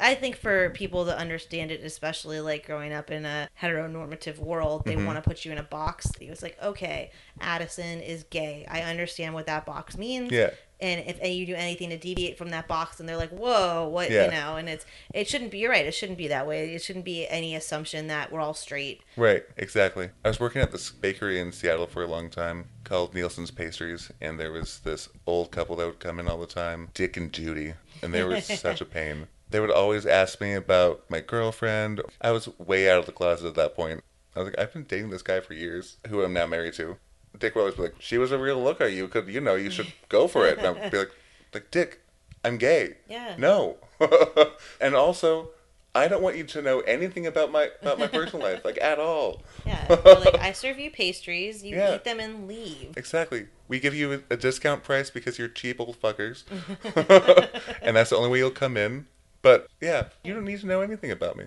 [0.00, 4.84] I think for people to understand it, especially like growing up in a heteronormative world,
[4.84, 4.98] Mm-hmm.
[4.98, 6.10] they want to put you in a box.
[6.20, 8.66] It's like, okay, Addison is gay.
[8.70, 10.30] I understand what that box means.
[10.32, 10.50] Yeah.
[10.80, 14.12] And if you do anything to deviate from that box, and they're like, "Whoa, what?"
[14.12, 14.26] Yeah.
[14.26, 14.56] You know.
[14.56, 15.58] And it's it shouldn't be.
[15.58, 15.84] You're right.
[15.84, 16.72] It shouldn't be that way.
[16.72, 19.02] It shouldn't be any assumption that we're all straight.
[19.16, 20.10] Right, exactly.
[20.24, 24.12] I was working at this bakery in Seattle for a long time called Nielsen's Pastries,
[24.20, 27.32] and there was this old couple that would come in all the time, Dick and
[27.32, 29.26] Judy, and they were such a pain.
[29.50, 32.02] They would always ask me about my girlfriend.
[32.20, 34.02] I was way out of the closet at that point.
[34.36, 36.96] I was like, I've been dating this guy for years, who I'm now married to.
[37.38, 38.86] Dick would always be like, "She was a real looker.
[38.88, 41.10] You could, you know, you should go for it." And I'd be like,
[41.54, 42.00] "Like Dick,
[42.44, 42.96] I'm gay.
[43.08, 43.36] Yeah.
[43.38, 43.76] No.
[44.80, 45.50] and also,
[45.94, 48.98] I don't want you to know anything about my about my personal life, like at
[48.98, 49.42] all.
[49.66, 49.84] Yeah.
[50.04, 51.62] Like, I serve you pastries.
[51.62, 51.94] You Yeah.
[51.96, 52.94] eat them and leave.
[52.96, 53.46] Exactly.
[53.68, 56.44] We give you a discount price because you're cheap old fuckers,
[57.82, 59.06] and that's the only way you'll come in.
[59.42, 61.44] But yeah, you don't need to know anything about me.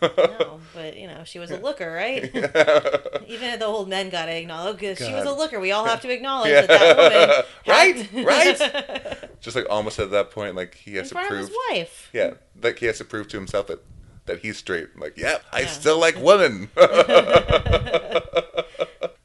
[0.00, 2.24] No, but you know, she was a looker, right?
[3.26, 5.58] Even the old men got to acknowledge because she was a looker.
[5.58, 9.18] We all have to acknowledge that that woman, Right, right.
[9.40, 11.56] Just like almost at that point, like he in has to front of prove, his
[11.70, 12.10] wife.
[12.12, 13.80] yeah, like he has to prove to himself that
[14.26, 14.96] that he's straight.
[14.96, 15.66] Like, yeah, I Yeah.
[15.66, 16.68] still like women.
[16.76, 16.86] but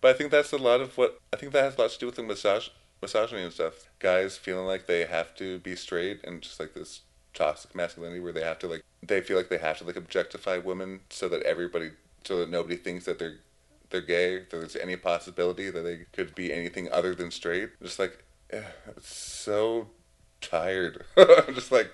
[0.04, 2.06] I think that's a lot of what I think that has a lot to do
[2.08, 2.70] with the massage,
[3.02, 3.74] misogyny and stuff.
[4.00, 7.02] Guys feeling like they have to be straight and just like this
[7.38, 10.58] toxic masculinity where they have to like they feel like they have to like objectify
[10.58, 11.92] women so that everybody
[12.24, 13.38] so that nobody thinks that they're
[13.90, 14.40] they're gay.
[14.40, 17.70] That there's any possibility that they could be anything other than straight.
[17.82, 19.90] Just like it's so
[20.40, 21.04] tired.
[21.54, 21.92] just like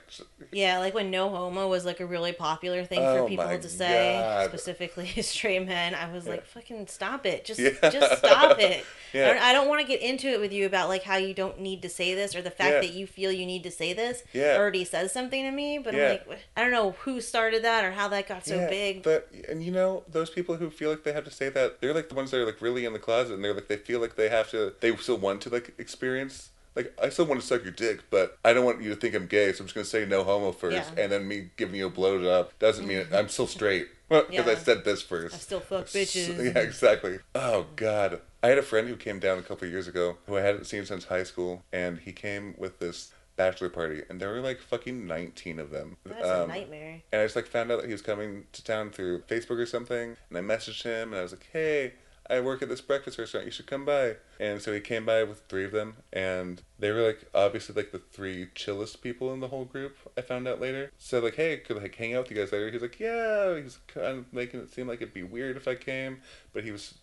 [0.51, 3.69] Yeah, like when no homo was like a really popular thing Oh for people to
[3.69, 4.49] say, God.
[4.49, 5.95] specifically straight men.
[5.95, 7.45] I was like, fucking stop it.
[7.45, 7.71] Just Yeah.
[7.89, 8.85] just stop it.
[9.13, 9.25] Yeah.
[9.29, 11.35] I don't, I don't want to get into it with you about like how you
[11.35, 12.79] don't need to say this or the fact Yeah.
[12.81, 14.55] that you feel you need to say this Yeah.
[14.57, 15.77] already says something to me.
[15.77, 16.17] But Yeah.
[16.23, 19.03] I'm like, I don't know who started that or how that got so Yeah, big.
[19.03, 21.93] But and you know those people who feel like they have to say that they're
[21.93, 23.99] like the ones that are like really in the closet and they're like they feel
[23.99, 27.45] like they have to they still want to like experience like I still want to
[27.47, 29.75] suck your dick, but I don't want you to think I'm gay, so I'm just
[29.75, 31.03] gonna say no homo first, Yeah.
[31.03, 34.83] and then me giving you a blowjob doesn't mean I'm still straight because I said
[34.85, 35.35] this first.
[35.35, 36.53] I still fuck bitches.
[36.53, 37.19] yeah, exactly.
[37.35, 40.37] Oh God, I had a friend who came down a couple of years ago who
[40.37, 44.29] I hadn't seen since high school, and he came with this bachelor party, and there
[44.29, 45.97] were like fucking nineteen of them.
[46.05, 47.01] That's a Um, nightmare.
[47.11, 49.65] and I just like found out that he was coming to town through Facebook or
[49.65, 51.93] something, and I messaged him, and I was like, "Hey,
[52.29, 53.45] I work at this breakfast restaurant.
[53.45, 56.91] You should come by." And so he came by with three of them, and they
[56.91, 59.97] were like obviously like the three chillest people in the whole group.
[60.17, 60.91] I found out later.
[60.97, 62.69] So like, hey, could like hang out with you guys later?
[62.69, 63.55] He's like, yeah.
[63.59, 66.21] He's kind of making it seem like it'd be weird if I came,
[66.53, 66.95] but he was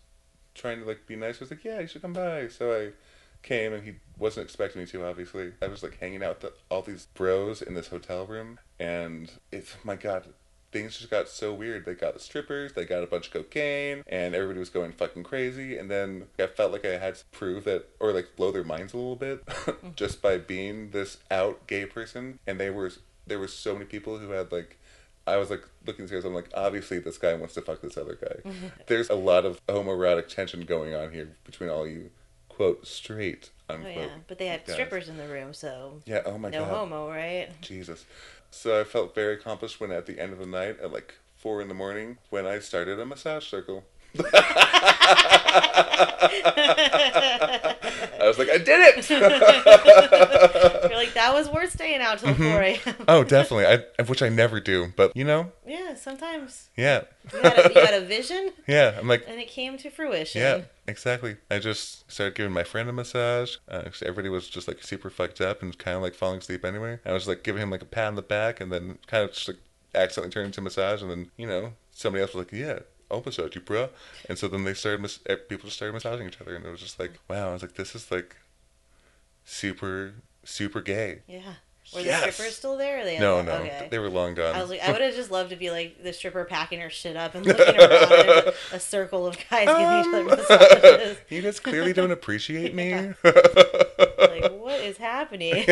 [0.55, 1.37] trying to like be nice.
[1.37, 2.47] I was like, yeah, you should come by.
[2.47, 2.91] So I
[3.43, 6.81] came and he wasn't expecting me to obviously i was like hanging out with all
[6.81, 10.27] these bros in this hotel room and it's my god
[10.71, 14.03] things just got so weird they got the strippers they got a bunch of cocaine
[14.07, 17.63] and everybody was going fucking crazy and then i felt like i had to prove
[17.65, 19.89] that or like blow their minds a little bit mm-hmm.
[19.95, 22.91] just by being this out gay person and they were
[23.27, 24.77] there were so many people who had like
[25.27, 26.25] I was like looking serious.
[26.25, 28.49] I'm like, obviously this guy wants to fuck this other guy.
[28.49, 28.67] Mm-hmm.
[28.87, 32.09] There's a lot of homoerotic tension going on here between all you
[32.49, 33.95] quote straight Oh unquote.
[33.95, 34.75] yeah, but they had guys.
[34.75, 36.21] strippers in the room, so Yeah.
[36.25, 36.67] Oh my no god.
[36.67, 37.49] No homo, right?
[37.61, 38.05] Jesus.
[38.51, 41.61] So I felt very accomplished when at the end of the night at like four
[41.61, 43.85] in the morning when I started a massage circle.
[47.33, 49.09] I was like, I did it.
[50.89, 52.43] You're like that was worth staying out till Mm-hmm.
[52.43, 53.05] four a.m.
[53.07, 53.65] oh, definitely.
[53.65, 57.01] I which I never do, but you know, yeah, sometimes yeah,
[57.33, 58.95] you had, a, you had a vision yeah.
[58.97, 60.41] I'm like, and it came to fruition.
[60.41, 61.37] Yeah, exactly.
[61.49, 63.57] I just started giving my friend a massage.
[63.67, 66.99] Uh, everybody was just like super fucked up and kind of like falling asleep anyway.
[67.05, 69.33] I was like giving him like a pat on the back and then kind of
[69.33, 69.57] just like
[69.93, 71.01] accidentally turned into massage.
[71.01, 72.79] And then, you know, somebody else was like, yeah,
[73.11, 73.89] I'll massage you, bro.
[74.29, 76.55] And so then they started, mas- eh, people just started massaging each other.
[76.55, 78.37] And it was just like, wow, I was like, this is like
[79.45, 81.19] super, super gay.
[81.27, 81.41] Yeah.
[81.95, 82.25] Were Yes.
[82.25, 83.03] the strippers still there?
[83.03, 83.87] They No, no, Okay.
[83.91, 84.55] they were long gone.
[84.55, 86.89] I was like, I would have just loved to be like the stripper packing her
[86.89, 91.17] shit up and looking around a, a circle of guys giving each other massages.
[91.29, 92.93] you guys clearly don't appreciate me.
[93.23, 95.65] Like, what is happening?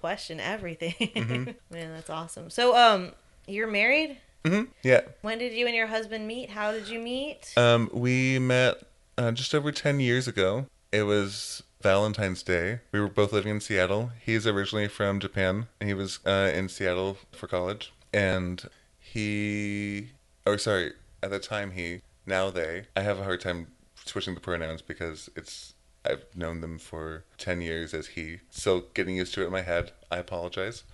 [0.00, 0.94] Question everything.
[0.98, 1.50] Mm-hmm.
[1.74, 2.50] Man, that's awesome.
[2.50, 3.12] So, um,
[3.46, 4.18] you're married?
[4.44, 5.00] Hmm Yeah.
[5.22, 6.50] When did you and your husband meet?
[6.50, 7.52] How did you meet?
[7.56, 8.82] Um, we met
[9.16, 10.66] uh, just over 10 years ago.
[10.92, 12.80] It was Valentine's Day.
[12.92, 14.10] We were both living in Seattle.
[14.20, 15.66] He's originally from Japan.
[15.80, 17.92] and He was uh, in Seattle for college.
[18.12, 18.62] And
[18.98, 20.10] he,
[20.46, 23.68] or sorry, at the time he, now they, I have a hard time
[24.04, 28.40] switching the pronouns because it's, I've known them for 10 years as he.
[28.50, 30.84] So getting used to it in my head, I apologize.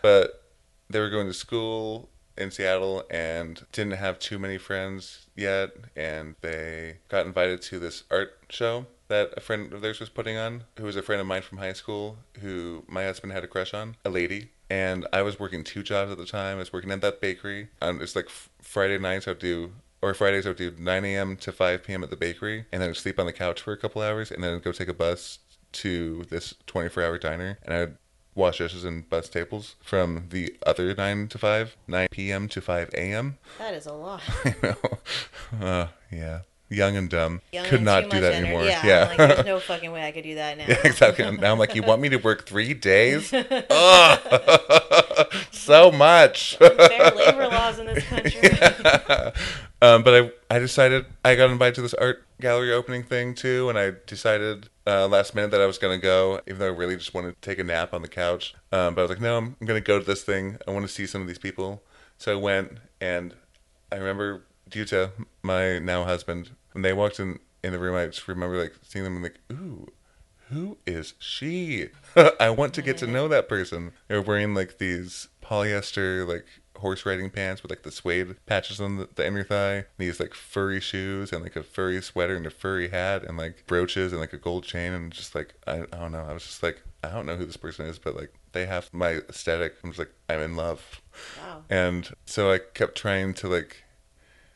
[0.00, 0.42] But
[0.88, 5.70] they were going to school in Seattle and didn't have too many friends yet.
[5.96, 10.36] And they got invited to this art show that a friend of theirs was putting
[10.36, 13.48] on, who was a friend of mine from high school, who my husband had a
[13.48, 14.50] crush on, a lady.
[14.70, 16.56] And I was working two jobs at the time.
[16.56, 17.68] I was working at that bakery.
[17.80, 18.28] And it's like
[18.62, 21.36] Friday nights I'd do, or Fridays I'd do 9 a.m.
[21.38, 22.02] to 5 p.m.
[22.02, 24.42] at the bakery, and then I'd sleep on the couch for a couple hours, and
[24.42, 25.38] then I'd go take a bus
[25.72, 27.96] to this 24 hour diner, and I'd
[28.34, 32.48] wash dishes and bus tables from the other 9 to 5, 9 p.m.
[32.48, 33.38] to 5 a.m.
[33.58, 34.22] that is a lot.
[34.44, 34.76] you know,
[35.66, 36.40] uh, yeah,
[36.74, 37.40] young and dumb.
[37.52, 38.64] Young Could and not do that anymore.
[38.64, 40.64] Yeah, Yeah, like, there's no fucking way I could do that now.
[40.68, 41.30] yeah, exactly.
[41.38, 43.32] Now I'm like, you want me to work three days?
[43.70, 44.18] Ugh,
[45.50, 46.56] so much.
[46.56, 48.40] Fair labor laws in this country.
[49.82, 53.68] um, but I, I decided I got invited to this art gallery opening thing too,
[53.68, 56.96] and I decided uh, last minute that I was gonna go, even though I really
[56.96, 58.54] just wanted to take a nap on the couch.
[58.72, 60.58] Um, but I was like, no, I'm, I'm gonna go to this thing.
[60.66, 61.82] I want to see some of these people.
[62.18, 63.34] So I went, and
[63.90, 65.10] I remember Yuta,
[65.42, 69.04] my now husband, when they walked in in the room, I just remember like seeing
[69.04, 69.88] them and like, ooh.
[70.50, 71.88] Who is she?
[72.38, 73.14] I want to get to mm-hmm.
[73.14, 73.92] know that person.
[74.08, 76.44] They were wearing like these polyester like
[76.76, 80.34] horse riding pants with like the suede patches on the, the inner thigh, these like
[80.34, 84.20] furry shoes and like a furry sweater and a furry hat and like brooches and
[84.20, 86.26] like a gold chain and just like I, I don't know.
[86.28, 88.92] I was just like I don't know who this person is, but like they have
[88.92, 89.74] my aesthetic.
[89.82, 91.00] I'm just like I'm in love.
[91.40, 91.64] Wow.
[91.70, 93.83] And so I kept trying to like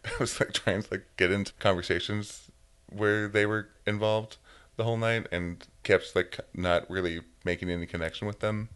[0.18, 2.50] I was like trying to like get into conversations
[2.90, 4.36] where they were involved
[4.76, 8.68] the whole night and kept like not really making any connection with them.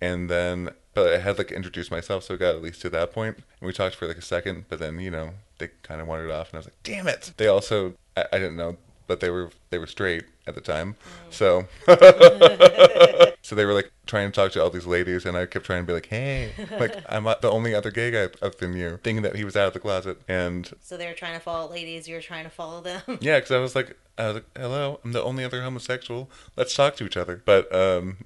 [0.00, 3.12] And then but I had like introduced myself so I got at least to that
[3.12, 3.36] point.
[3.36, 6.30] And we talked for like a second, but then, you know, they kind of wandered
[6.30, 8.76] off and I was like, "Damn it." They also I, I didn't know
[9.08, 10.94] but they were they were straight at the time.
[11.30, 11.66] So
[13.42, 15.82] so they were like trying to talk to all these ladies, and I kept trying
[15.82, 19.22] to be like, "Hey, like I'm the only other gay guy other than you," thinking
[19.22, 20.20] that he was out of the closet.
[20.28, 22.06] And So they were trying to follow ladies.
[22.06, 23.02] You were trying to follow them.
[23.20, 26.30] yeah, because I was like, I was like, "Hello, I'm the only other homosexual.
[26.56, 28.18] Let's talk to each other." But um,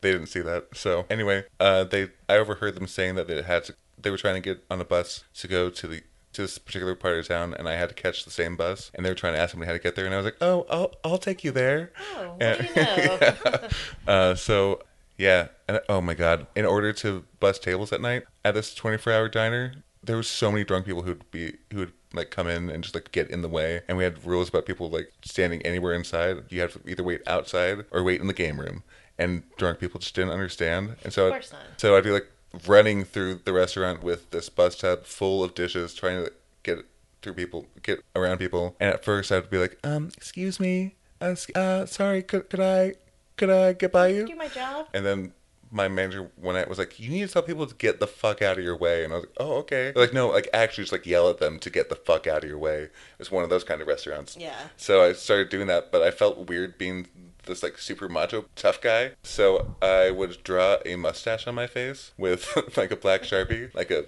[0.00, 0.68] they didn't see that.
[0.74, 3.74] So anyway, uh, they I overheard them saying that they had to.
[3.98, 6.94] They were trying to get on a bus to go to the to this particular
[6.94, 8.90] part of town, and I had to catch the same bus.
[8.94, 10.36] And they were trying to ask me how to get there, and I was like,
[10.40, 13.18] "Oh, I'll I'll take you there." Oh, what And- do you know?
[13.44, 13.68] yeah.
[14.06, 14.82] Uh, so
[15.18, 16.46] yeah, and oh my god!
[16.54, 20.64] In order to bust tables at night at this 24-hour diner, there was so many
[20.64, 23.48] drunk people who'd be who would like come in and just like get in the
[23.48, 26.44] way, and we had rules about people like standing anywhere inside.
[26.48, 28.82] You have to either wait outside or wait in the game room,
[29.18, 31.60] and drunk people just didn't understand, and so Of course not.
[31.76, 32.30] so I'd be like
[32.66, 36.32] running through the restaurant with this bus tub full of dishes, trying to
[36.62, 36.84] get
[37.22, 38.76] through people, get around people.
[38.80, 42.94] And at first, I'd be like, um, excuse me, uh, uh sorry, could could I
[43.36, 44.26] could I get by you?
[44.26, 44.88] Do my job.
[44.92, 45.32] And then
[45.70, 48.42] my manager one night was like, "You need to tell people to get the fuck
[48.42, 50.84] out of your way." And I was like, "Oh, okay." They're like, no, like actually,
[50.84, 52.88] just like yell at them to get the fuck out of your way.
[53.18, 54.36] It's one of those kind of restaurants.
[54.38, 54.56] Yeah.
[54.76, 57.06] So I started doing that, but I felt weird being
[57.46, 59.12] this like super macho tough guy.
[59.22, 63.90] So I would draw a mustache on my face with like a black sharpie, like
[63.90, 64.04] a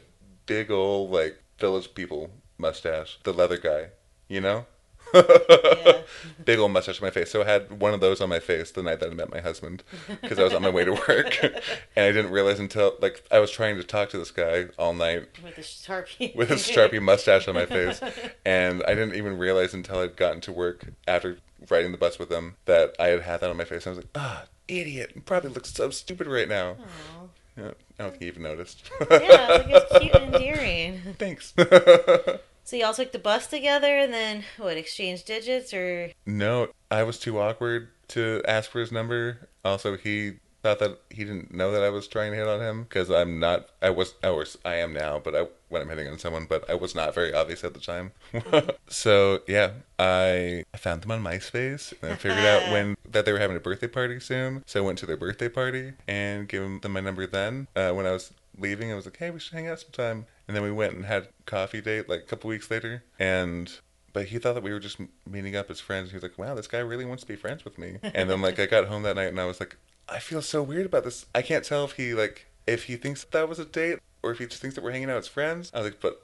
[0.46, 3.88] big old like village people mustache, the leather guy,
[4.28, 4.66] you know.
[6.44, 7.30] Big old mustache on my face.
[7.30, 9.40] So I had one of those on my face the night that I met my
[9.40, 9.82] husband
[10.20, 11.38] because I was on my way to work,
[11.96, 14.92] and I didn't realize until like I was trying to talk to this guy all
[14.94, 16.34] night With a sharpie.
[16.34, 18.00] with a sharpie mustache on my face,
[18.44, 21.38] and I didn't even realize until I'd gotten to work after
[21.70, 23.86] riding the bus with him that I had had that on my face.
[23.86, 25.12] I was like, ah, idiot!
[25.14, 26.70] You probably looks so stupid right now.
[26.80, 27.22] Aw.
[27.56, 28.90] Yeah, I don't think he even noticed.
[29.00, 31.00] Yeah, like it's cute and endearing.
[31.18, 31.52] Thanks.
[32.64, 34.76] So y'all took the bus together and then what?
[34.76, 39.48] Exchange digits or no, I was too awkward to ask for his number.
[39.64, 42.84] Also, he thought that he didn't know that I was trying to hit on him
[42.84, 43.68] because I'm not.
[43.80, 44.14] I was.
[44.22, 44.56] I was.
[44.64, 47.34] I am now, but I when I'm hitting on someone, but I was not very
[47.34, 48.12] obvious at the time.
[48.88, 53.32] so yeah, I I found them on MySpace and I figured out when that they
[53.32, 54.62] were having a birthday party soon.
[54.66, 57.26] So I went to their birthday party and gave them my number.
[57.26, 60.26] Then uh, when I was leaving, I was like, hey, we should hang out sometime.
[60.46, 63.72] And then we went and had coffee date like a couple weeks later, and
[64.12, 66.10] but he thought that we were just meeting up as friends.
[66.10, 68.42] He was like, "Wow, this guy really wants to be friends with me." And then
[68.42, 69.76] like I got home that night and I was like,
[70.08, 71.26] "I feel so weird about this.
[71.34, 74.38] I can't tell if he like if he thinks that was a date or if
[74.38, 75.70] he just thinks that we're hanging out as friends.
[75.74, 76.22] I was like, but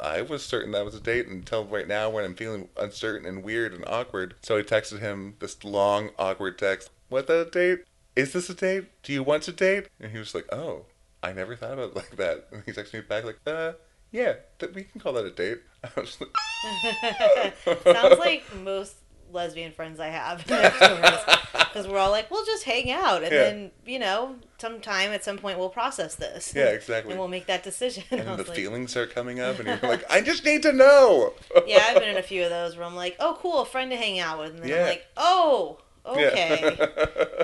[0.00, 3.42] I was certain that was a date until right now when I'm feeling uncertain and
[3.42, 4.34] weird and awkward.
[4.42, 6.90] So I texted him this long, awkward text.
[7.08, 7.84] What that a date?
[8.14, 8.86] Is this a date?
[9.02, 9.88] Do you want to date?
[10.00, 10.86] And he was like, oh,
[11.22, 12.48] I never thought about it like that.
[12.52, 13.72] And he texted me back like, uh,
[14.12, 14.34] yeah,
[14.74, 15.58] we can call that a date.
[15.84, 18.94] I was like, Sounds like most
[19.30, 23.42] lesbian friends I have because we're all like, we'll just hang out, and Yeah.
[23.42, 26.54] then you know, sometime at some point we'll process this.
[26.56, 27.12] Yeah, exactly.
[27.12, 28.04] and we'll make that decision.
[28.10, 31.34] And the like- feelings are coming up, and you're like, I just need to know.
[31.66, 33.90] yeah, I've been in a few of those where I'm like, oh, cool, a friend
[33.90, 34.76] to hang out with, and then Yeah.
[34.82, 36.12] I'm like, oh, Yeah.
[36.12, 36.88] okay,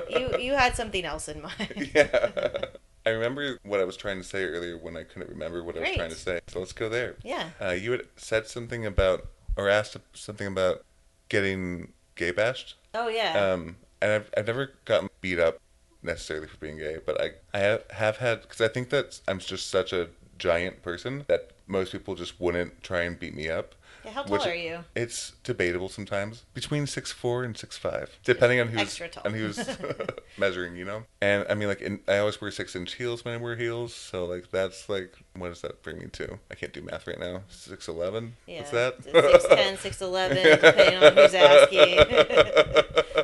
[0.08, 1.90] you you had something else in mind.
[1.94, 2.64] yeah.
[3.06, 5.80] I remember what I was trying to say earlier when I couldn't remember what I
[5.80, 6.40] was trying to say.
[6.48, 7.16] So let's go there.
[7.22, 7.50] Yeah.
[7.60, 9.26] Uh, you had said something about,
[9.56, 10.84] or asked something about
[11.28, 12.76] getting gay bashed.
[12.94, 13.32] Oh yeah.
[13.38, 15.58] Um, and I've, I've never gotten beat up
[16.02, 19.38] necessarily for being gay, but I, I have, have had, because I think that I'm
[19.38, 23.74] just such a giant person that most people just wouldn't try and beat me up.
[24.04, 24.78] Yeah, how tall are you?
[24.94, 29.22] It's debatable sometimes between six four and six five, depending on who's Extra tall.
[29.26, 29.58] on who's
[30.38, 31.04] measuring, you know.
[31.20, 33.94] And I mean, like, in, I always wear six inch heels when I wear heels,
[33.94, 36.38] so like that's like what does that bring me to?
[36.50, 37.42] I can't do math right now.
[37.48, 38.36] Six eleven.
[38.46, 38.58] Yeah.
[38.58, 39.04] What's that?
[39.04, 41.98] Six ten, six eleven, depending on who's asking.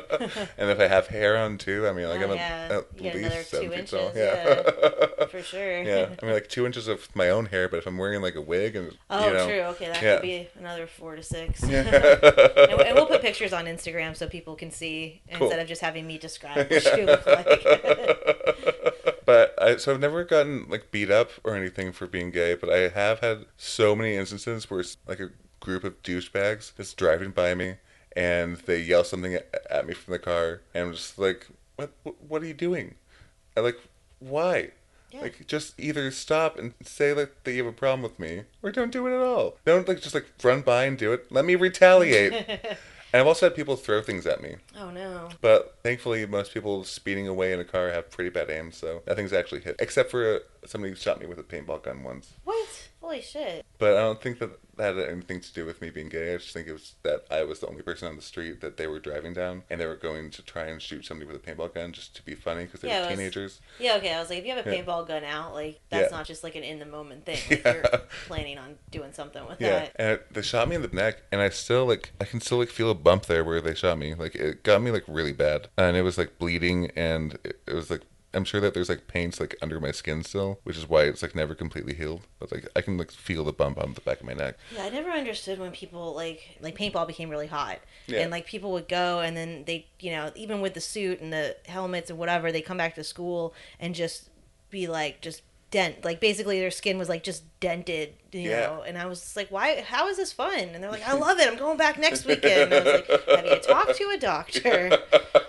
[0.57, 2.81] and if I have hair on too, I mean, like Oh, I'm a- yeah.
[2.81, 4.07] at least seven two feet tall.
[4.07, 5.25] inches, Yeah.
[5.27, 5.83] For sure.
[5.83, 6.09] yeah.
[6.21, 8.41] I mean, like two inches of my own hair, but if I'm wearing like a
[8.41, 9.59] wig and Oh, you know, true.
[9.61, 10.15] Okay, that yeah.
[10.15, 11.63] could be another four to six.
[11.67, 11.79] Yeah.
[11.87, 15.47] and, and we'll put pictures on Instagram so people can see Cool.
[15.47, 17.65] instead of just having me describe what you look like.
[19.25, 22.69] but I, so I've never gotten like beat up or anything for being gay, but
[22.69, 25.29] I have had so many instances where it's like a
[25.59, 27.75] group of douchebags just driving by me
[28.15, 29.35] and they yell something
[29.69, 31.91] at, me from the car, and I'm just like, what,
[32.27, 32.95] what are you doing?
[33.55, 33.79] I like,
[34.19, 34.71] why?
[35.11, 35.21] Yeah.
[35.21, 38.71] Like, just either stop and say like that you have a problem with me, or
[38.71, 39.57] don't do it at all.
[39.65, 41.31] Don't like just like run by and do it.
[41.31, 42.33] Let me retaliate.
[43.13, 44.55] and I've also had people throw things at me.
[44.77, 45.29] oh no.
[45.41, 49.33] But thankfully, most people speeding away in a car have pretty bad aim, so nothing's
[49.33, 49.75] actually hit.
[49.79, 52.33] Except for uh, somebody shot me with a paintball gun once.
[52.45, 52.89] What?
[53.01, 53.65] Holy shit.
[53.79, 56.33] But I don't think that that had anything to do with me being gay.
[56.33, 58.77] I just think it was that I was the only person on the street that
[58.77, 61.39] they were driving down, and they were going to try and shoot somebody with a
[61.39, 63.61] paintball gun just to be funny because they Yeah, it were was- teenagers.
[63.79, 64.13] Yeah, okay.
[64.13, 64.81] I was like, if you have a Yeah.
[64.83, 66.17] paintball gun out, like that's Yeah.
[66.17, 67.37] not just like an in the moment thing.
[67.49, 67.73] Like, Yeah.
[67.91, 69.91] You're planning on doing something with Yeah, that.
[69.97, 72.69] and they shot me in the neck, and I still like I can still like
[72.69, 74.13] feel a bump there where they shot me.
[74.13, 77.73] Like it got me like really bad, and it was like bleeding, and it, it
[77.73, 78.01] was like
[78.33, 81.21] I'm sure that there's like paints like under my skin still, which is why it's
[81.21, 82.21] like never completely healed.
[82.39, 84.57] But like I can like feel the bump on the back of my neck.
[84.75, 88.19] Yeah, I never understood when people like like paintball became really hot, Yeah.
[88.21, 91.33] and like people would go and then they you know even with the suit and
[91.33, 94.29] the helmets and whatever they come back to school and just
[94.69, 98.59] be like just dent like basically their skin was like just dented you Yeah.
[98.67, 101.39] know and I was like why how is this fun and they're like I love
[101.39, 104.17] it I'm going back next weekend and I was like have you talked to a
[104.17, 104.97] doctor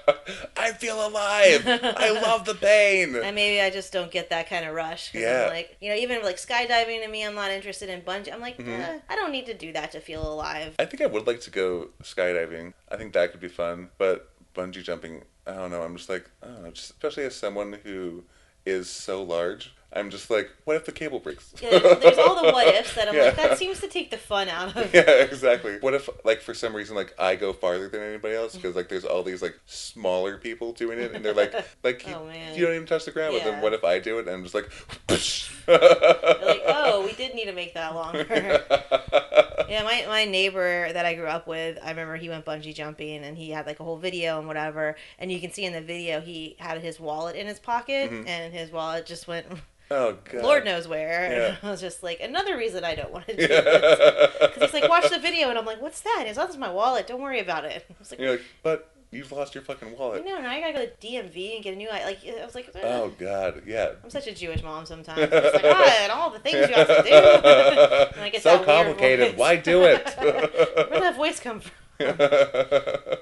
[0.63, 1.63] I feel alive.
[1.67, 3.17] I love the pain.
[3.17, 5.13] and maybe I just don't get that kind of rush.
[5.15, 5.45] Yeah.
[5.47, 8.41] I'm like you know even like skydiving to me I'm not interested in bungee I'm
[8.41, 8.71] like Mm-hmm.
[8.71, 11.41] eh, I don't need to do that to feel alive I think I would like
[11.43, 12.75] to go skydiving.
[12.91, 15.83] I think that could be fun, but bungee jumping, I don't know.
[15.83, 18.25] I'm just like, I don't know, just especially as someone who
[18.67, 21.53] is so large, I'm just like, what if the cable breaks?
[21.61, 24.49] Yeah, there's all the what ifs that I'm like, that seems to take the fun
[24.49, 24.77] out of.
[24.77, 24.93] It.
[25.03, 25.79] Yeah, exactly.
[25.81, 28.63] What if, like, for some reason, like, I go farther than anybody else mm-hmm.
[28.63, 32.15] because, like, there's all these like smaller people doing it, and they're like, like, you,
[32.15, 32.57] Oh, man.
[32.57, 33.35] you don't even touch the ground.
[33.35, 33.63] But then, Yeah.
[33.63, 34.71] what if I do it and I'm just like,
[35.67, 38.27] They're like, oh, we did need to make that longer.
[39.69, 43.25] yeah, my, my neighbor that I grew up with, I remember he went bungee jumping
[43.25, 44.97] and he had like a whole video and whatever.
[45.19, 48.29] And you can see in the video he had his wallet in his pocket mm-hmm.
[48.29, 49.47] and his wallet just went,
[49.93, 51.31] oh god, Lord knows where.
[51.31, 51.47] Yeah.
[51.49, 54.31] And I was just like, another reason I don't want to do this.
[54.41, 55.49] Because he's like, watch the video.
[55.49, 56.25] And I'm like, what's that?
[56.27, 57.07] He's like, that's my wallet.
[57.07, 57.85] Don't worry about it.
[57.91, 60.25] I was like, You're like, but you've lost your fucking wallet.
[60.25, 61.89] no, now I gotta go to DMV and get a new.
[61.89, 62.19] Like.
[62.27, 63.91] I was like, "Ugh." Oh god, yeah.
[64.03, 65.21] I'm such a Jewish mom sometimes.
[65.21, 67.15] I'm just like, ah, and all the things you have to do.
[68.17, 69.37] and I get so complicated.
[69.37, 70.09] Why do it?
[70.19, 71.73] Where did that voice come from?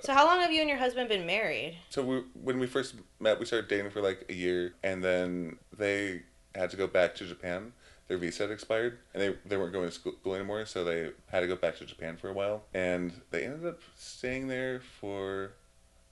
[0.02, 1.76] So, how long have you and your husband been married?
[1.90, 5.58] so we, when we first met, we started dating for like a year, and then
[5.76, 6.22] they
[6.54, 7.72] had to go back to Japan.
[8.08, 11.40] Their visa had expired, and they, they weren't going to school anymore, so they had
[11.40, 12.64] to go back to Japan for a while.
[12.74, 15.52] And they ended up staying there for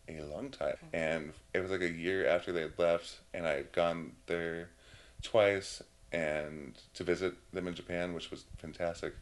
[0.08, 0.76] a long time.
[0.92, 4.70] And it was like a year after they had left, and I had gone there
[5.22, 5.82] twice
[6.12, 9.14] and to visit them in Japan, which was fantastic.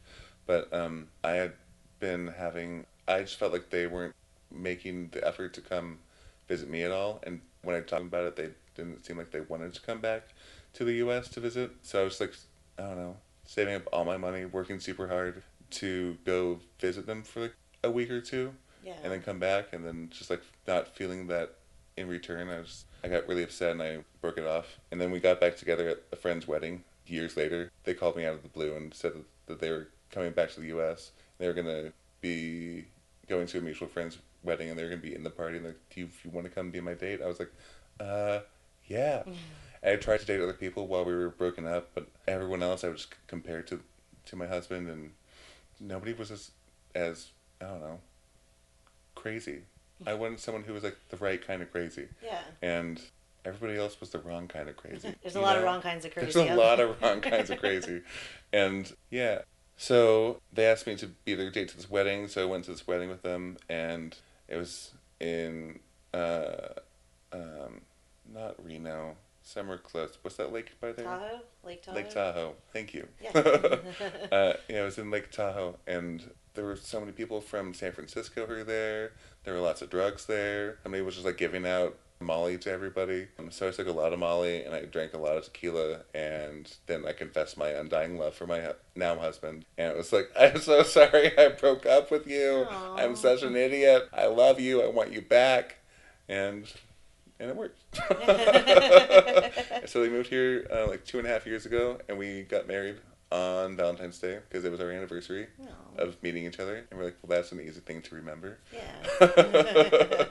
[0.47, 1.53] But um, I had
[1.99, 4.15] been having, I just felt like they weren't
[4.53, 5.99] making the effort to come
[6.47, 7.21] visit me at all.
[7.25, 10.29] And when I talked about it, they didn't seem like they wanted to come back
[10.77, 11.29] to the U.S.
[11.31, 11.71] to visit.
[11.83, 12.33] So I was like,
[12.79, 17.23] I don't know, saving up all my money, working super hard to go visit them
[17.23, 17.55] for like
[17.85, 18.53] a week or two,
[18.85, 18.95] Yeah.
[19.03, 21.55] and then come back, and then just like not feeling that
[21.97, 22.49] in return.
[22.49, 24.79] I was I got really upset and I broke it off.
[24.91, 27.71] And then we got back together at a friend's wedding years later.
[27.85, 29.13] They called me out of the blue and said
[29.47, 31.13] that, they were coming back to the U.S.
[31.39, 32.85] They were gonna be
[33.29, 35.57] going to a mutual friend's wedding and they were gonna be in the party.
[35.59, 37.21] And like, do you, if you want to come be my date?
[37.23, 37.53] I was like,
[38.01, 38.41] uh,
[38.87, 39.23] yeah.
[39.87, 42.89] I tried to date other people while we were broken up, but everyone else I
[42.89, 43.81] would just compare to
[44.27, 45.13] to my husband, and
[45.81, 46.51] nobody was as
[46.95, 47.29] as
[47.61, 48.01] I don't know
[49.15, 49.63] crazy.
[50.07, 52.43] I wanted someone who was like the right kind of crazy, yeah.
[52.63, 53.01] and
[53.45, 55.15] everybody else was the wrong kind of crazy.
[55.23, 56.33] There's a lot of wrong kinds of crazy.
[56.33, 58.03] There's a lot of wrong kinds of crazy,
[58.53, 59.41] and yeah.
[59.79, 62.71] So they asked me to be their date to this wedding, so I went to
[62.71, 64.17] this wedding with them, and
[64.49, 65.81] it was in
[66.15, 66.69] uh,
[67.33, 67.83] um,
[68.33, 69.17] not Reno,
[69.47, 70.19] somewhere close.
[70.23, 71.05] What's that lake by there?
[71.05, 71.97] Tahoe, Lake Tahoe.
[71.97, 72.55] Lake Tahoe.
[72.73, 73.07] Thank you.
[73.23, 73.31] Yeah.
[73.35, 77.93] uh, yeah, it was in Lake Tahoe, and there were so many people from San
[77.93, 79.13] Francisco who were there.
[79.45, 80.79] There were lots of drugs there.
[80.83, 83.29] Somebody was just like giving out Molly to everybody.
[83.39, 86.01] Um, so I took a lot of Molly, and I drank a lot of tequila,
[86.15, 89.65] and then I confessed my undying love for my hu- now husband.
[89.79, 92.67] And it was like, I'm so sorry I broke up with you.
[92.69, 92.97] Aw.
[92.97, 94.09] I'm such an idiot.
[94.13, 94.83] I love you.
[94.83, 95.77] I want you back.
[96.29, 96.67] And
[97.39, 97.79] and it worked.
[99.89, 102.67] so we moved here uh, like two and a half years ago, and we got
[102.67, 102.97] married
[103.33, 106.03] on Valentine's Day because it was our anniversary Aw.
[106.03, 108.59] of meeting each other, and we're like, well, that's an easy thing to remember.
[108.73, 108.95] Yeah.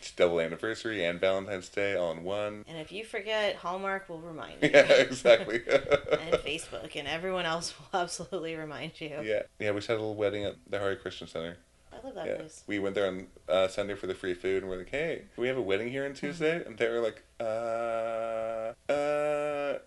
[0.00, 2.64] it's double anniversary and Valentine's Day all in one.
[2.68, 4.70] and if you forget, Hallmark will remind you.
[4.74, 5.56] Yeah, exactly.
[5.66, 9.20] and Facebook and everyone else will absolutely remind you.
[9.22, 9.70] yeah, yeah.
[9.70, 11.58] We just had a little wedding at the Hare Krishna Center.
[12.02, 12.64] I love that Yeah, place.
[12.66, 15.48] we went there on uh, Sunday for the free food, and we're like, "Hey, we
[15.48, 19.78] have a wedding here on Tuesday?" And they were like, "Uh, uh,"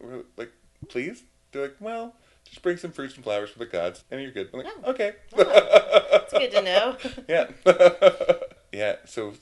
[0.00, 0.52] we're like,
[0.88, 2.14] "Please." They're like, "Well,
[2.44, 4.90] just bring some fruits and flowers for the gods, and you're good." I'm like, Oh.
[4.90, 6.96] "Okay." It's good to know.
[7.28, 7.48] yeah,
[8.72, 8.96] yeah.
[9.04, 9.34] So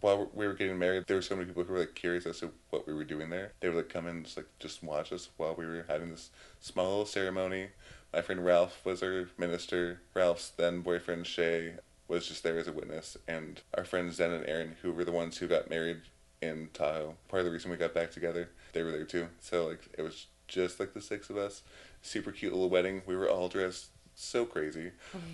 [0.00, 2.38] while we were getting married, there were so many people who were like curious as
[2.40, 3.52] to what we were doing there.
[3.60, 6.30] They would like come and just like just watch us while we were having this
[6.60, 7.68] small little ceremony.
[8.12, 10.00] My friend Ralph was our minister.
[10.14, 11.74] Ralph's then boyfriend Shay
[12.08, 15.12] was just there as a witness, and our friends Zen and Aaron, who were the
[15.12, 16.00] ones who got married
[16.42, 17.14] in Tahoe.
[17.28, 19.28] Part of the reason we got back together, they were there too.
[19.38, 21.62] So like it was just like the six of us.
[22.02, 23.02] Super cute little wedding.
[23.06, 23.90] We were all dressed
[24.22, 24.90] so crazy.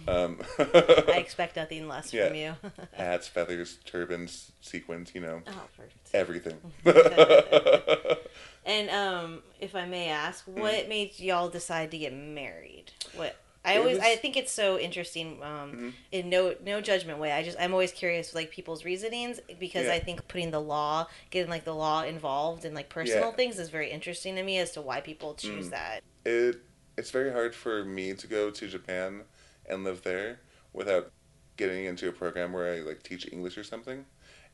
[0.08, 2.28] Um, I expect nothing less Yeah.
[2.28, 2.54] from you.
[2.92, 6.10] hats, feathers, turbans, sequins, you know, oh, perfect.
[6.14, 6.58] everything.
[8.64, 12.86] And um, if I may ask, what made y'all decide to get married?
[13.14, 14.12] What I It always was- Mm-hmm.
[14.12, 15.40] I think it's so interesting.
[15.40, 17.30] Um, in no no judgment way.
[17.30, 19.92] I just I'm always curious like people's reasonings because Yeah.
[19.92, 23.32] I think putting the law, getting like the law involved in like personal Yeah.
[23.32, 23.36] Mm.
[23.36, 26.00] things is very interesting to me as to why people choose that.
[26.24, 26.56] it
[26.96, 29.22] it's very hard for me to go to Japan
[29.68, 30.40] and live there
[30.72, 31.10] without
[31.56, 34.04] getting into a program where I like teach English or something,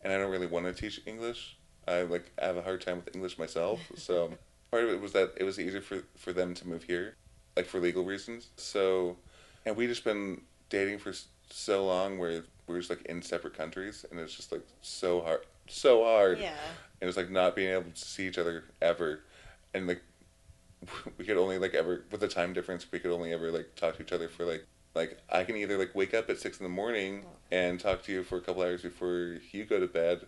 [0.03, 1.57] and I don't really want to teach English.
[1.87, 4.33] I like I have a hard time with English myself, so
[4.71, 7.17] part of it was that it was easier for for them to move here,
[7.57, 8.49] like for legal reasons.
[8.57, 9.17] So,
[9.67, 11.13] and we just been dating for
[11.51, 15.41] so long where we're just like in separate countries, and it's just like so hard,
[15.69, 16.39] so hard.
[16.39, 16.55] Yeah.
[17.01, 19.21] and it's like not being able to see each other ever
[19.75, 20.03] and like
[21.19, 23.97] we could only like ever with the time difference we could only ever like talk
[23.97, 26.65] to each other for like like i can either like wake up at six in
[26.65, 30.21] the morning and talk to you for a couple hours before you go to bed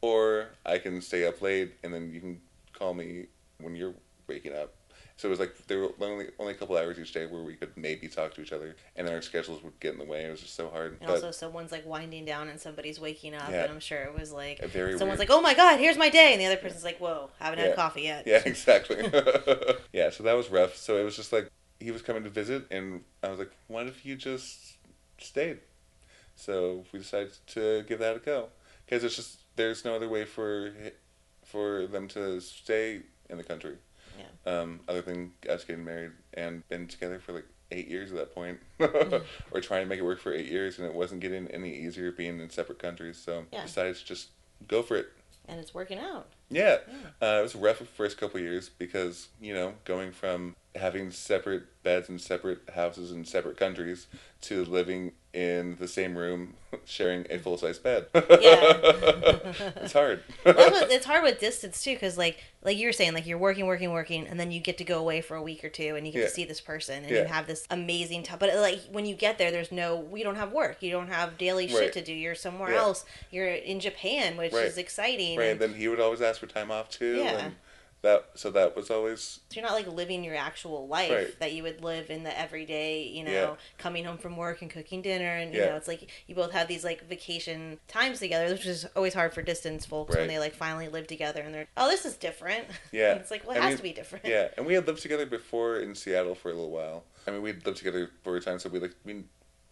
[0.00, 2.40] or i can stay up late and then you can
[2.72, 3.26] call me
[3.60, 3.94] when you're
[4.26, 4.74] waking up
[5.18, 7.54] so it was like there were only only a couple hours each day where we
[7.54, 10.24] could maybe talk to each other and then our schedules would get in the way
[10.24, 13.50] it was just so hard And also, someone's like winding down and somebody's waking up,
[13.50, 13.64] Yeah.
[13.64, 16.32] and I'm sure it was like someone's weird- like, "Oh my god, here's my day,"
[16.32, 17.66] and the other person's like, "Whoa, haven't Yeah.
[17.66, 18.96] had coffee yet." Yeah, exactly.
[19.92, 20.74] yeah, so that was rough.
[20.76, 21.50] So it was just like
[21.80, 24.76] he was coming to visit, and I was like, "What if you just
[25.18, 25.58] stayed?"
[26.36, 28.50] So we decided to give that a go
[28.86, 30.72] because it's just there's no other way for
[31.44, 33.76] for them to stay in the country.
[34.48, 38.34] Um, other than us getting married and been together for like eight years at that
[38.34, 39.22] point, Mm.
[39.50, 42.10] or trying to make it work for eight years, and it wasn't getting any easier
[42.10, 43.16] being in separate countries.
[43.18, 43.62] So Yeah.
[43.62, 44.28] decided to just
[44.66, 45.08] go for it.
[45.46, 46.28] And it's working out.
[46.50, 46.78] Yeah,
[47.22, 51.82] uh, it was rough the first couple years because you know going from having separate
[51.82, 54.06] beds in separate houses in separate countries
[54.42, 56.54] to living in the same room
[56.84, 58.06] sharing a full size bed.
[58.14, 58.22] yeah,
[59.76, 60.22] it's hard.
[60.42, 60.56] What-
[60.90, 63.90] it's hard with distance too, because like like you were saying, like you're working, working,
[63.92, 66.12] working, and then you get to go away for a week or two, and you
[66.12, 66.24] get Yeah.
[66.26, 67.22] to see this person, and Yeah.
[67.22, 68.38] you have this amazing time.
[68.38, 71.38] But like when you get there, there's no, we don't have work, you don't have
[71.38, 71.92] daily shit Right.
[71.92, 72.12] to do.
[72.12, 72.78] You're somewhere Yeah.
[72.78, 73.04] else.
[73.30, 74.64] You're in Japan, which Right.
[74.66, 75.38] is exciting.
[75.38, 77.16] Right, and and then he would always ask for time off too.
[77.16, 77.38] Yeah.
[77.46, 77.54] And
[78.02, 81.38] that so that was always So you're not like living your actual life Right.
[81.40, 83.54] that you would live in the everyday, you know, Yeah.
[83.76, 85.70] coming home from work and cooking dinner and you Yeah.
[85.70, 89.34] know, it's like you both have these like vacation times together, which is always hard
[89.34, 92.66] for distance folks when they like finally live together and they're oh this is different.
[92.92, 93.14] Yeah.
[93.14, 94.24] it's like well it I has mean, to be different.
[94.26, 97.04] Yeah, and we had lived together before in Seattle for a little while.
[97.26, 99.24] I mean, we'd lived together for a time, so we like we,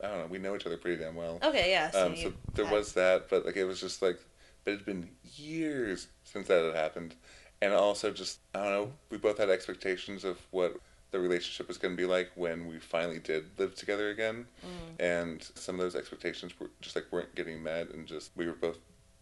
[0.03, 1.39] I don't know, we know each other pretty damn well.
[1.43, 1.91] Okay, yeah.
[1.91, 4.19] So, um, so there had- was that, but like it was just like,
[4.65, 7.15] but it'd been years since that had happened,
[7.63, 10.77] and also just I don't know, we both had expectations of what
[11.13, 15.01] the relationship was going to be like when we finally did live together again, Mm.
[15.01, 18.53] and some of those expectations were just like weren't getting met, and just we were
[18.53, 18.79] both.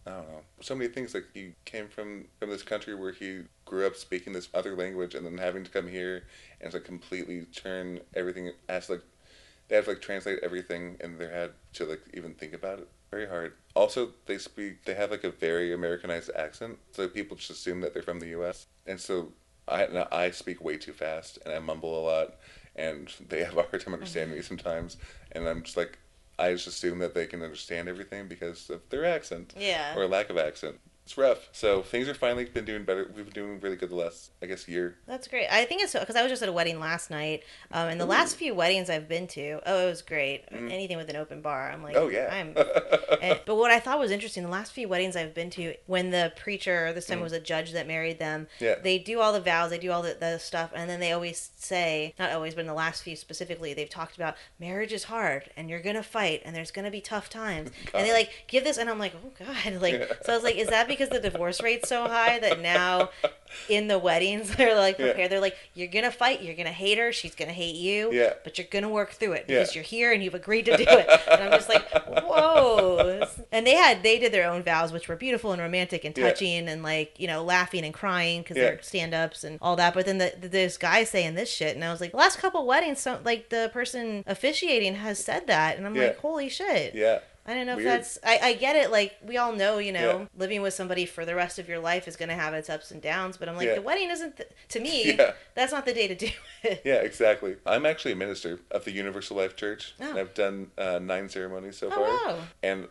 [0.07, 0.41] I don't know.
[0.61, 4.33] So many things like he came from from this country where he grew up speaking
[4.33, 6.23] this other language, and then having to come here
[6.61, 9.01] and to like completely turn everything as like
[9.67, 12.87] they have to like translate everything and they had to like even think about it
[13.15, 13.53] very hard.
[13.75, 17.93] Also they speak they have like a very americanized accent so people just assume that
[17.93, 19.33] they're from the us and so
[19.67, 22.35] i i speak way too fast and i mumble a lot
[22.75, 24.47] and they have a hard time understanding me mm-hmm.
[24.47, 24.97] sometimes.
[25.33, 25.97] And i'm just like
[26.39, 29.93] i just assume that they can understand everything because of their accent Yeah.
[29.97, 33.33] or lack of accent it's rough so things are finally been doing better we've been
[33.33, 35.47] doing really good the last i guess year That's great.
[35.51, 38.05] I think it's because I was just at a wedding last night, um, and the
[38.05, 40.43] last few weddings I've been to, oh, it was great.
[40.51, 41.99] Anything with an open bar, I'm like, Mm.
[41.99, 42.55] oh yeah I'm.
[43.21, 46.09] and, but what I thought was interesting, the last few weddings I've been to, when
[46.09, 48.61] the preacher, this time it was a judge that married them, Mm.
[48.61, 48.75] Yeah.
[48.81, 51.51] they do all the vows, they do all the, the stuff, and then they always
[51.55, 55.49] say, not always, but in the last few specifically, they've talked about marriage is hard,
[55.55, 58.77] and you're gonna fight, and there's gonna be tough times, and they like give this,
[58.77, 60.05] and I'm like, oh god, like, Yeah.
[60.23, 63.09] so I was like, is that because the divorce rate's so high that now
[63.69, 65.05] in the weddings they're like Yeah.
[65.07, 65.31] prepared.
[65.31, 68.33] They're like, you're gonna fight, you're gonna hate her, she's gonna hate you, Yeah.
[68.43, 69.59] but you're gonna work through it Yeah.
[69.59, 71.07] because you're here and you've agreed to do it.
[71.31, 71.87] and I'm just like,
[72.35, 73.27] whoa.
[73.51, 76.29] And they had they did their own vows, which were beautiful and romantic and Yeah.
[76.29, 78.63] touching and like you know laughing and crying because Yeah.
[78.63, 79.93] they're stand ups and all that.
[79.93, 82.65] But then the, this guy saying this shit, and I was like, the last couple
[82.65, 86.03] weddings, so, like the person officiating has said that, and I'm Yeah.
[86.07, 86.93] like, holy shit.
[86.95, 88.17] yeah I don't know if that's.
[88.23, 88.89] I, I get it.
[88.91, 90.25] Like we all know, you know, Yeah.
[90.35, 92.89] living with somebody for the rest of your life is going to have its ups
[92.91, 93.37] and downs.
[93.37, 93.75] But I'm like, Yeah.
[93.75, 94.37] the wedding isn't.
[94.37, 95.33] Th- to me, Yeah.
[95.53, 96.29] that's not the day to do
[96.63, 96.81] it.
[96.83, 97.57] Yeah, exactly.
[97.65, 99.93] I'm actually a minister of the Universal Life Church.
[99.99, 100.09] Oh.
[100.09, 102.01] And I've done uh, nine ceremonies so Oh, far.
[102.33, 102.39] wow.
[102.63, 102.87] And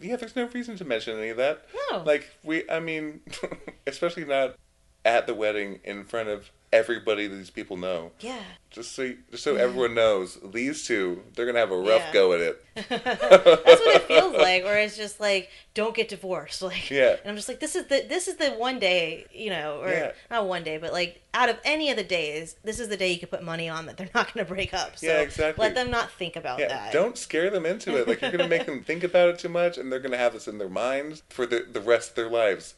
[0.00, 1.66] yeah, there's no reason to mention any of that.
[1.90, 2.02] No.
[2.02, 3.20] Like we, I mean,
[3.86, 4.56] especially not
[5.04, 8.12] at the wedding in front of everybody that these people know.
[8.20, 8.40] Yeah.
[8.70, 12.12] Just so, just so everyone knows, these two, they're gonna have a rough Yeah.
[12.12, 12.64] go at it.
[12.88, 16.60] That's what it feels like, or it's just like, don't get divorced.
[16.68, 17.16] Like, Yeah.
[17.22, 19.88] And I'm just like, this is the this is the one day, you know, or
[19.90, 20.12] Yeah.
[20.30, 23.12] not one day, but like out of any of the days, this is the day
[23.12, 24.96] you could put money on that they're not going to break up.
[24.98, 25.62] So Yeah, exactly.
[25.64, 26.92] let them not think about Yeah, that.
[26.92, 28.06] don't scare them into it.
[28.06, 30.46] Like you're gonna make them think about it too much, and they're gonna have this
[30.46, 32.74] in their minds for the the rest of their lives.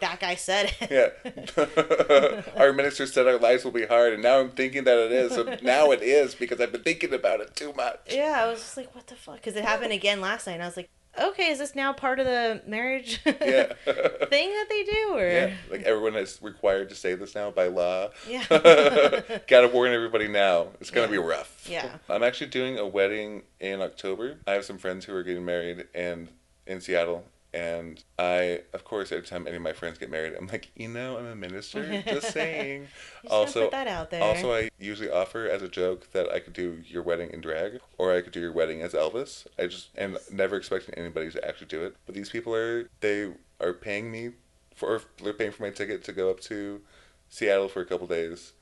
[0.00, 0.90] That guy said it.
[0.90, 2.42] Yeah.
[2.56, 5.23] our minister said our lives will be hard, and now I'm thinking that it is.
[5.32, 8.00] So now it is because I've been thinking about it too much.
[8.10, 9.36] Yeah, I was just like, what the fuck?
[9.36, 12.18] Because it happened again last night, and I was like, okay, is this now part
[12.18, 13.72] of the marriage Yeah.
[13.84, 15.52] thing that they do, or yeah.
[15.70, 18.08] Like everyone is required to say this now by law.
[18.28, 18.44] Yeah.
[19.48, 20.68] Gotta warn everybody now.
[20.80, 21.12] It's gonna Yeah.
[21.12, 21.66] be rough.
[21.70, 21.88] Yeah.
[22.08, 24.38] I'm actually doing a wedding in October.
[24.46, 26.28] I have some friends who are getting married and
[26.66, 27.24] in Seattle.
[27.54, 30.88] And I, of course, every time any of my friends get married, I'm like, you
[30.88, 32.02] know, I'm a minister.
[32.02, 32.88] Just saying.
[33.22, 34.24] Just also, that out there.
[34.24, 37.78] also, I usually offer as a joke that I could do your wedding in drag,
[37.96, 39.46] or I could do your wedding as Elvis.
[39.56, 41.94] I just and never expecting anybody to actually do it.
[42.06, 44.30] But these people are they are paying me
[44.74, 46.80] for they're paying for my ticket to go up to
[47.28, 48.52] Seattle for a couple days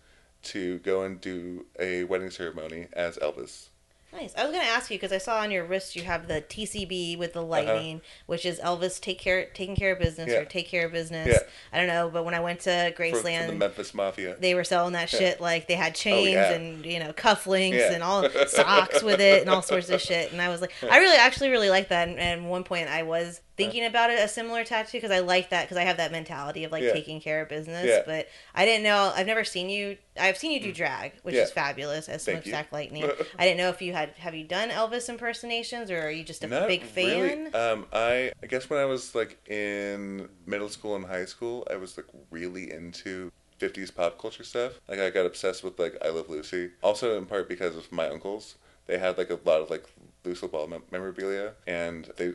[0.42, 3.68] to go and do a wedding ceremony as Elvis.
[4.12, 4.34] Nice.
[4.36, 7.16] I was gonna ask you because I saw on your wrist you have the TCB
[7.18, 10.34] with the lightning, which is Elvis take care taking care of business Uh-huh.
[10.36, 10.42] Yeah.
[10.42, 11.28] or take care of business.
[11.28, 11.38] Yeah.
[11.72, 14.36] I don't know, but when I went to for the Graceland, Memphis Mafia.
[14.38, 16.52] they were selling that shit like they had chains Oh, yeah.
[16.52, 17.92] and you know cufflinks Yeah.
[17.94, 20.30] and all socks with it and all sorts of shit.
[20.30, 22.08] And I was like, I really actually really like that.
[22.08, 25.50] And, and one point I was thinking about it a similar tattoo because I like
[25.50, 26.92] that because I have that mentality of like Yeah.
[26.92, 27.86] taking care of business.
[27.86, 28.02] Yeah.
[28.06, 29.12] But I didn't know.
[29.14, 29.98] I've never seen you.
[30.18, 31.38] I've seen you do drag, which Mm.
[31.38, 31.44] Yeah.
[31.44, 32.52] is fabulous as Thank you.
[32.52, 33.04] Smokestack Lightning.
[33.38, 36.42] I didn't know if you had have you done Elvis impersonations or are you just
[36.44, 37.20] a Not big fan?
[37.20, 37.54] Really.
[37.54, 41.76] Um, I I guess when I was like in middle school and high school, I
[41.76, 43.30] was like really into
[43.60, 44.80] 50s pop culture stuff.
[44.88, 46.70] Like I got obsessed with like I Love Lucy.
[46.82, 48.56] Also in part because of my uncles.
[48.86, 49.84] They had like a lot of like
[50.24, 52.32] Lucille Ball mem- memorabilia, and they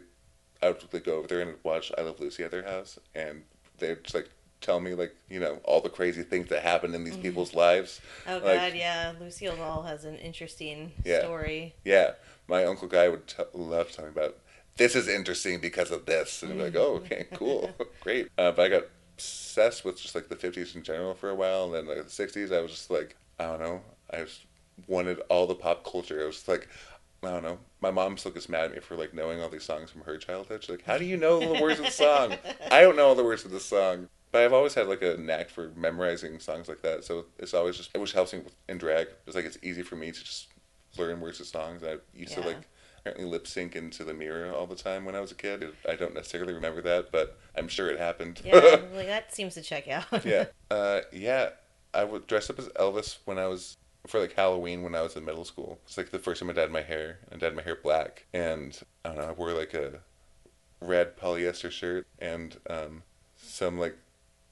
[0.61, 3.43] I would like, go over there and watch I Love Lucy at their house, and
[3.79, 4.29] they'd just like
[4.59, 8.01] tell me like you know all the crazy things that happen in these people's lives.
[8.27, 9.13] Oh Like, god, yeah.
[9.19, 11.19] Lucille Ball has an interesting Yeah.
[11.19, 11.75] story.
[11.83, 12.11] Yeah,
[12.47, 14.35] my uncle guy would t- love telling about.
[14.77, 18.29] This is interesting because of this, and I'm like, oh, okay, cool, great.
[18.37, 18.83] Uh, but I got
[19.15, 22.11] obsessed with just like the '50s in general for a while, and then like the
[22.11, 23.81] '60s, I was just like, I don't know,
[24.11, 24.41] I just
[24.87, 26.21] wanted all the pop culture.
[26.21, 26.67] I was like,
[27.23, 27.59] I don't know.
[27.81, 30.17] My mom still gets mad at me for like knowing all these songs from her
[30.17, 30.63] childhood.
[30.63, 32.35] She's like, how do you know the words of the song?
[32.71, 34.09] I don't know all the words of the song.
[34.31, 37.03] But I've always had like a knack for memorizing songs like that.
[37.03, 39.07] So it's always just, which helps me in drag.
[39.25, 40.47] It's like it's easy for me to just
[40.97, 41.81] learn words of songs.
[41.83, 42.67] I used to like
[42.99, 45.65] apparently lip sync into the mirror all the time when I was a kid.
[45.89, 48.41] I don't necessarily remember that, but I'm sure it happened.
[48.43, 48.53] Yeah,
[48.93, 50.25] like that seems to check out.
[50.25, 50.45] yeah.
[50.69, 51.49] Uh, yeah.
[51.93, 53.77] I would dress up as Elvis when I was
[54.07, 55.79] for like Halloween when I was in middle school.
[55.85, 57.19] It's like the first time I dyed my hair.
[57.31, 59.23] I dyed my hair black, and I don't know.
[59.25, 60.01] I wore like a
[60.79, 63.03] red polyester shirt and um,
[63.35, 63.97] some like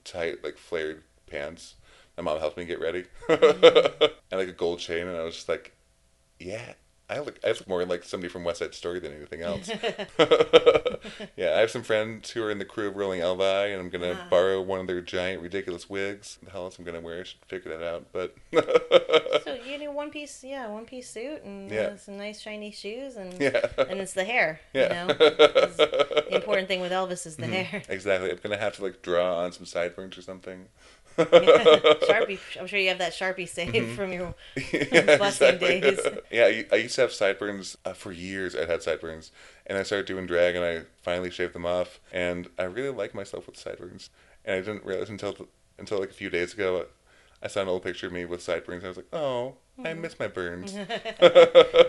[0.03, 1.76] tight like flared pants.
[2.18, 3.39] My mom helped me get ready, and
[4.32, 5.74] like a gold chain, and I was just like,
[6.39, 6.74] yeah.
[7.10, 9.70] I look, I look more like somebody from West Side Story than anything else.
[11.36, 13.89] yeah, I have some friends who are in the crew of Rolling Elvi, and I'm
[13.89, 16.39] gonna borrow one of their giant, ridiculous wigs.
[16.43, 17.20] The hell else I'm gonna wear?
[17.20, 18.06] I should figure that out.
[18.12, 18.36] But
[19.43, 21.82] So you do one piece, yeah, one piece suit and Yeah.
[21.82, 23.66] uh, some nice shiny shoes, and Yeah.
[23.78, 24.60] and it's the hair.
[24.74, 25.03] Yeah.
[25.03, 27.84] You know, the important thing with Elvis is the hair.
[27.89, 30.66] exactly, I'm gonna have to like draw on some sideburns or something.
[31.24, 32.39] Sharpie.
[32.59, 35.99] I'm sure you have that Sharpie saved from your yeah, days.
[36.32, 38.55] yeah, I, I used to have sideburns uh, for years.
[38.55, 39.32] I had sideburns,
[39.66, 43.13] and I started doing drag, and I finally shaved them off, and I really like
[43.16, 44.09] myself with sideburns.
[44.43, 45.47] And I didn't realize until
[45.78, 46.86] until like a few days ago,
[47.44, 48.80] I saw an old picture of me with sideburns.
[48.84, 50.74] And I was like, oh, I miss my burns.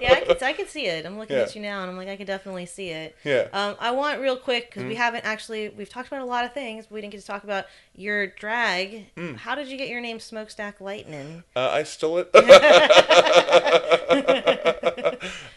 [0.07, 1.07] Yeah, I can, I see it.
[1.07, 1.42] I'm looking Yeah.
[1.44, 3.16] at you now, and I'm like, I can definitely see it.
[3.24, 3.47] Yeah.
[3.53, 4.88] Um, I want real quick because Mm-hmm.
[4.90, 7.26] we haven't actually we've talked about a lot of things, but we didn't get to
[7.26, 9.14] talk about your drag.
[9.14, 9.36] Mm.
[9.36, 11.44] How did you get your name Smokestack Lightning?
[11.55, 12.30] Uh, I stole it.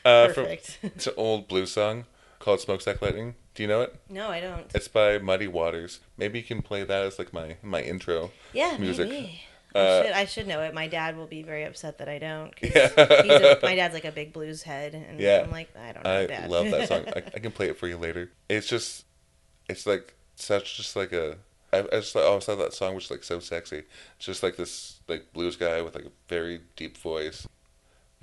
[0.06, 0.80] uh, from, Perfect.
[0.84, 2.06] it's an old blues song
[2.40, 3.96] called "Smokestack Lightning." Do you know it?
[4.10, 4.68] no, I don't.
[4.74, 6.00] It's by Muddy Waters.
[6.18, 8.32] Maybe you can play that as like my my intro.
[8.54, 9.10] Yeah, music.
[9.10, 9.42] maybe.
[9.76, 10.74] Uh, I, should, I should know it.
[10.74, 12.52] My dad will be very upset that I don't.
[12.62, 12.88] Yeah.
[13.24, 15.42] he's a, my dad's like a big blues head, and Yeah.
[15.44, 16.50] I'm like, I don't know, I Dad.
[16.50, 17.04] love that song.
[17.16, 18.32] I, I can play it for you later.
[18.50, 19.06] It's just,
[19.70, 21.38] it's like such just like a.
[21.72, 23.84] I, I just always thought that song was like so sexy.
[24.18, 27.48] It's just like this like blues guy with like a very deep voice,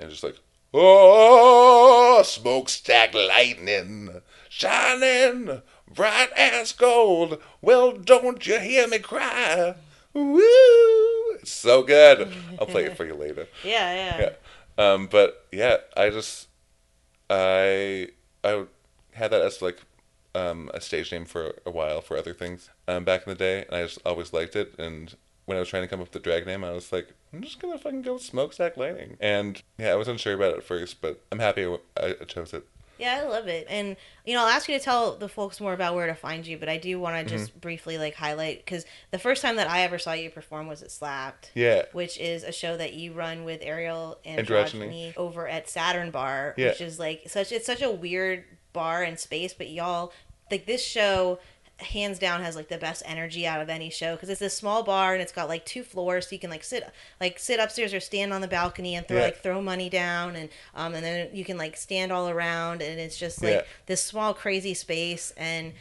[0.01, 0.34] and just like
[0.74, 7.40] oh smokestack lightning shining bright as gold.
[7.62, 9.76] Well, don't you hear me cry?
[10.12, 10.42] Woo!
[11.41, 12.32] It's so good.
[12.59, 13.47] I'll play it for you later.
[13.64, 14.93] yeah, yeah, Yeah.
[14.93, 16.49] Um, but yeah, I just
[17.30, 18.09] I
[18.45, 18.64] I
[19.12, 19.78] had that as like
[20.34, 23.64] um, a stage name for a while for other things um, back in the day,
[23.66, 24.74] and I just always liked it.
[24.78, 25.14] And
[25.47, 27.43] when I was trying to come up with the drag name, I was like, I'm
[27.43, 29.16] just gonna fucking go with Smokestack Lightning.
[29.20, 31.66] And yeah, I was unsure about it at first, but I'm happy
[31.97, 32.66] I I chose it.
[32.99, 33.66] Yeah, I love it.
[33.68, 36.47] And you know, I'll ask you to tell the folks more about where to find
[36.47, 37.44] you, but I do want to Mm-hmm.
[37.44, 40.82] just briefly like highlight because the first time that I ever saw you perform was
[40.82, 41.51] at Slapped.
[41.55, 41.82] Yeah.
[41.92, 44.47] Which is a show that you run with Ariel and.
[44.47, 46.68] Androgyny over at Saturn Bar, Yeah.
[46.68, 50.12] which is like such it's such a weird bar and space, but y'all
[50.51, 51.38] like this show
[51.79, 54.83] hands down has like the best energy out of any show because it's this small
[54.83, 56.89] bar and it's got like two floors so you can like sit
[57.20, 59.24] like sit upstairs or stand on the balcony and throw Yeah.
[59.24, 62.99] like throw money down and um and then you can like stand all around and
[62.99, 63.62] it's just like Yeah.
[63.85, 65.74] this small crazy space and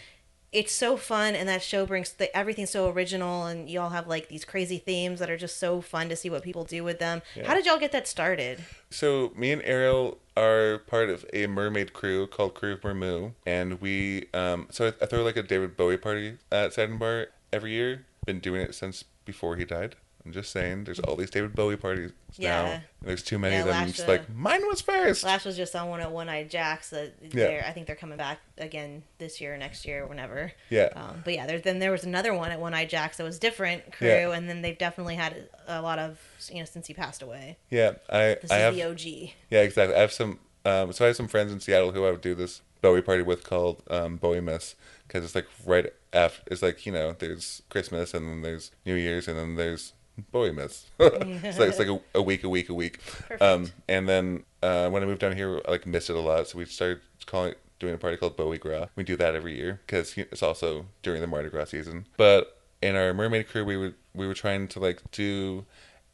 [0.56, 4.30] it's so fun and that show brings the, everything's so original and y'all have like
[4.30, 7.22] these crazy themes that are just so fun to see what people do with them
[7.45, 11.91] how did y'all get that started So me and Ariel are part of a mermaid
[11.91, 15.76] crew called Crew of Mermoo, and we um so I, I throw like a David
[15.76, 18.06] Bowie party at Saturn Bar every year.
[18.26, 19.95] Been doing it since before he died.
[20.26, 22.46] I'm just saying, there's all these David Bowie parties now.
[22.46, 22.66] Yeah.
[22.74, 23.76] And there's too many Yeah, of them.
[23.76, 25.24] last, It's uh, like mine was first.
[25.24, 26.90] Lash was just on one at One Eyed Jacks.
[26.90, 30.52] That they're I think they're coming back again this year, next year, whenever.
[30.70, 30.90] Yeah.
[30.96, 33.38] Um, but yeah, there, then there was another one at One Eyed Jacks that was
[33.38, 34.32] different crew, Yeah.
[34.32, 36.20] and then they've definitely had a lot of
[36.52, 37.58] you know since he passed away.
[37.70, 39.30] yeah, I This I is have the OG.
[39.52, 39.96] yeah exactly.
[39.96, 42.34] I have some um so I have some friends in Seattle who I would do
[42.34, 44.76] this Bowie party with called um, Bowie Miss
[45.08, 48.94] because it's like right after it's like you know there's Christmas and then there's New
[48.96, 49.94] Year's and then there's
[50.32, 50.86] Bowie Miss.
[50.99, 52.99] it's like it's like a, a week, a week, a week.
[53.41, 56.47] Um, and then uh, when I moved down here, I like missed it a lot,
[56.47, 58.88] so we started calling doing a party called Bowie Gras.
[58.95, 62.07] We do that every year because it's also during the Mardi Gras season.
[62.18, 65.66] But in our mermaid crew, we would we were trying to like do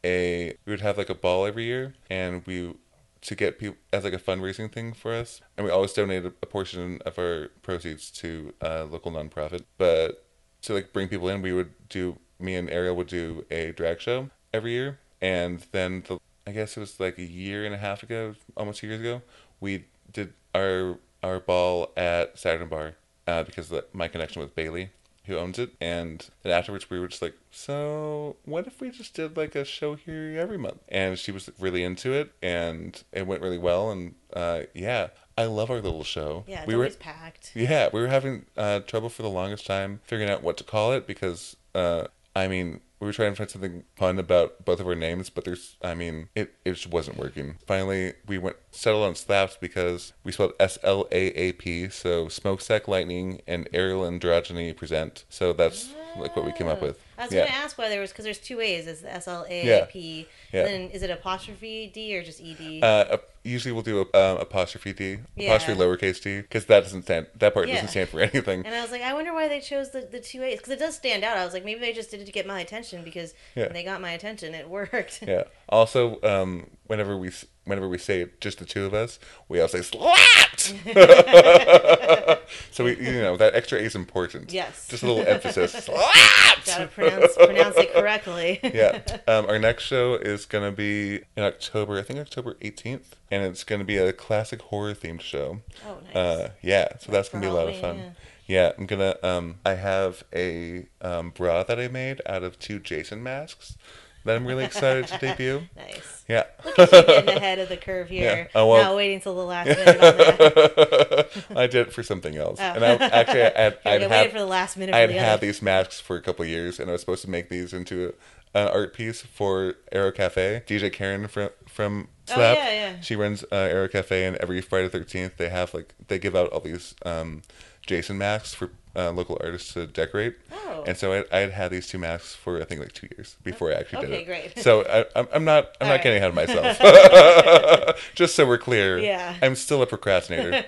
[0.04, 2.74] a we would have like a ball every year, and we
[3.22, 6.46] to get people as like a fundraising thing for us, and we always donated a
[6.46, 9.64] portion of our proceeds to a local nonprofit.
[9.78, 10.24] But
[10.62, 14.00] to like bring people in, we would do me and Ariel would do a drag
[14.00, 17.78] show every year, and then the I guess it was like a year and a
[17.78, 19.22] half ago, almost two years ago,
[19.60, 22.94] we did our our ball at Saturn Bar
[23.28, 24.90] uh, because of the, my connection with Bailey,
[25.26, 29.14] who owns it, and then afterwards we were just like, so what if we just
[29.14, 30.78] did like a show here every month?
[30.88, 35.08] And she was really into it, and it went really well, and uh, yeah.
[35.38, 36.44] I love our little show.
[36.46, 37.52] Yeah, it's we were packed.
[37.54, 40.92] yeah, we were having uh, trouble for the longest time figuring out what to call
[40.92, 44.86] it because, uh, I mean, we were trying to find something fun about both of
[44.86, 47.56] our names, but there's, I mean, it, it just wasn't working.
[47.66, 52.28] Finally, we went settled on Slaps because we spelled S L A A P, so
[52.28, 55.24] Smokestack Lightning and Ariel Androgyny present.
[55.28, 56.98] So that's like what we came up with.
[57.18, 57.40] I was yeah.
[57.40, 58.86] going to ask why there was because there's two ways.
[58.86, 59.86] It's S L A Yeah.
[59.94, 60.64] Yeah.
[60.64, 62.80] Then is it apostrophe D or just E D?
[62.82, 67.26] Uh, usually we'll do a, um, apostrophe D, apostrophe lowercase d, because that doesn't stand,
[67.38, 67.74] that part Yeah.
[67.74, 68.64] doesn't stand for anything.
[68.66, 70.78] and I was like, I wonder why they chose the, the two A's because it
[70.78, 71.36] does stand out.
[71.36, 73.64] I was like, maybe they just did it to get my attention because Yeah.
[73.64, 75.22] when they got my attention, it worked.
[75.26, 75.44] Yeah.
[75.68, 77.30] Also, um, whenever we
[77.64, 80.74] whenever we say it, just the two of us, we all say slapped.
[82.70, 84.52] so we, you know, that extra A is important.
[84.52, 84.88] Yes.
[84.88, 85.72] Just a little emphasis.
[85.84, 86.66] slapped.
[86.66, 88.60] Gotta pronounce pronounce it correctly.
[88.74, 89.02] yeah.
[89.26, 91.98] Um, our next show is gonna be in October.
[91.98, 95.60] I think October eighteenth, and it's gonna be a classic horror themed show.
[95.86, 96.16] Oh, nice.
[96.16, 96.96] Uh, yeah.
[96.98, 97.96] So that's for gonna be a lot of fun.
[97.96, 99.16] Halloween, Yeah, I'm gonna.
[99.22, 103.76] Um, I have a um, bra that I made out of two Jason masks
[104.24, 105.62] that I'm really excited to debut.
[105.76, 106.24] nice.
[106.28, 106.44] Yeah.
[106.64, 108.48] Look at you getting ahead of the curve here.
[108.54, 108.60] Yeah.
[108.60, 111.46] Oh, well- Not waiting till the last minute.
[111.56, 112.64] I did it for something else, Oh.
[112.64, 115.32] and I actually I had, I waited for the last minute I had the had
[115.34, 115.46] other.
[115.46, 118.14] these masks for a couple years, and I was supposed to make these into
[118.54, 120.62] an art piece for Aero Cafe.
[120.66, 122.56] DJ Karen from from Slap.
[122.58, 123.00] Oh, yeah, yeah.
[123.00, 126.50] she runs uh, Aero Cafe, and every Friday Thirteenth they have like they give out
[126.50, 127.42] all these um,
[127.86, 130.36] Jason masks for uh, local artists to decorate.
[130.52, 130.84] Oh.
[130.86, 133.36] And so I, I had had these two masks for I think like two years
[133.42, 134.26] before I actually did Okay, it.
[134.26, 134.58] great.
[134.58, 136.02] So I, I'm, I'm not I'm not right.
[136.02, 137.96] getting ahead of myself.
[138.14, 138.98] Just so we're clear.
[138.98, 139.34] Yeah.
[139.42, 140.62] I'm still a procrastinator.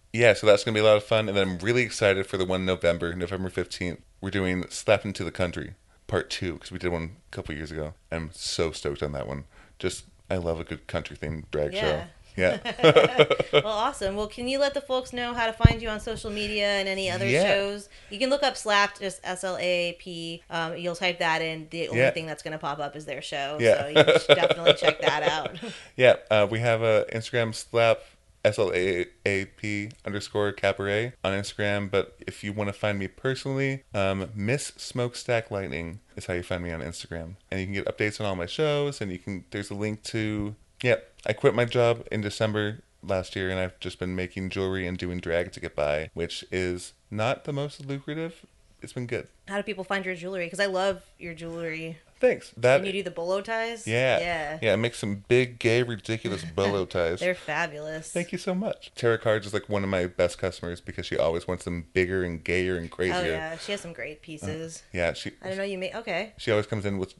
[0.12, 2.36] yeah, so that's gonna be a lot of fun, and then I'm really excited for
[2.36, 3.98] the one November, November 15th.
[4.20, 5.74] We're doing Slap into the Country
[6.08, 7.94] Part Two because we did one a couple years ago.
[8.10, 9.44] I'm so stoked on that one.
[9.78, 11.80] Just I love a good country themed drag Yeah.
[11.80, 12.04] show.
[12.36, 12.58] Yeah.
[13.52, 14.16] well, awesome.
[14.16, 16.88] Well, can you let the folks know how to find you on social media and
[16.88, 17.42] any other Yeah.
[17.44, 17.88] shows?
[18.10, 20.42] You can look up Slapped, just S L A P.
[20.50, 21.68] Um, you'll type that in.
[21.70, 22.10] The only Yeah.
[22.10, 23.58] thing that's going to pop up is their show.
[23.60, 23.82] Yeah.
[23.82, 25.56] So you should definitely check that out.
[25.96, 28.00] Yeah, uh, we have a Instagram slap
[28.42, 31.90] S L A A P underscore cabaret on Instagram.
[31.90, 36.42] But if you want to find me personally, um, Miss Smokestack Lightning is how you
[36.42, 39.00] find me on Instagram, and you can get updates on all my shows.
[39.02, 40.96] And you can there's a link to yeah.
[41.26, 44.96] I quit my job in December last year, and I've just been making jewelry and
[44.96, 48.46] doing drag to get by, which is not the most lucrative.
[48.82, 49.28] It's been good.
[49.48, 50.46] How do people find your jewelry?
[50.46, 51.98] Because I love your jewelry.
[52.18, 52.52] Thanks.
[52.56, 53.86] That And you do the bolo ties?
[53.86, 54.58] yeah Yeah.
[54.62, 54.72] yeah.
[54.74, 57.20] I make some big gay ridiculous bolo ties.
[57.20, 58.12] They're fabulous.
[58.12, 58.92] Thank you so much.
[58.94, 62.22] Tara Cards is like one of my best customers because she always wants them bigger
[62.22, 63.16] and gayer and oh, crazier.
[63.16, 63.56] Oh, yeah.
[63.58, 64.82] She has some great pieces.
[64.94, 65.64] Uh, yeah, she I don't know.
[65.64, 65.94] You make.
[65.94, 66.32] Okay.
[66.36, 67.14] she always comes in with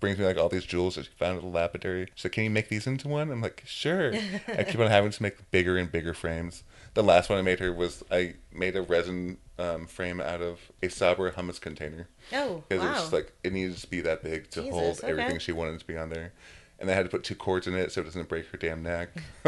[0.00, 2.08] brings me like all these jewels that she found at the lapidary.
[2.14, 4.12] She's like, "Can you make these into one?" I'm like, "Sure."
[4.48, 6.62] I keep on having to make bigger and bigger frames.
[6.94, 10.60] The last one I made her was I made a resin um, frame out of
[10.82, 12.92] a Sabra hummus container Oh, because it wow.
[12.92, 15.08] was just like it needed to be that big to Jesus, hold okay.
[15.08, 16.32] everything she wanted to be on there.
[16.78, 18.82] And I had to put two cords in it so it doesn't break her damn
[18.82, 19.08] neck.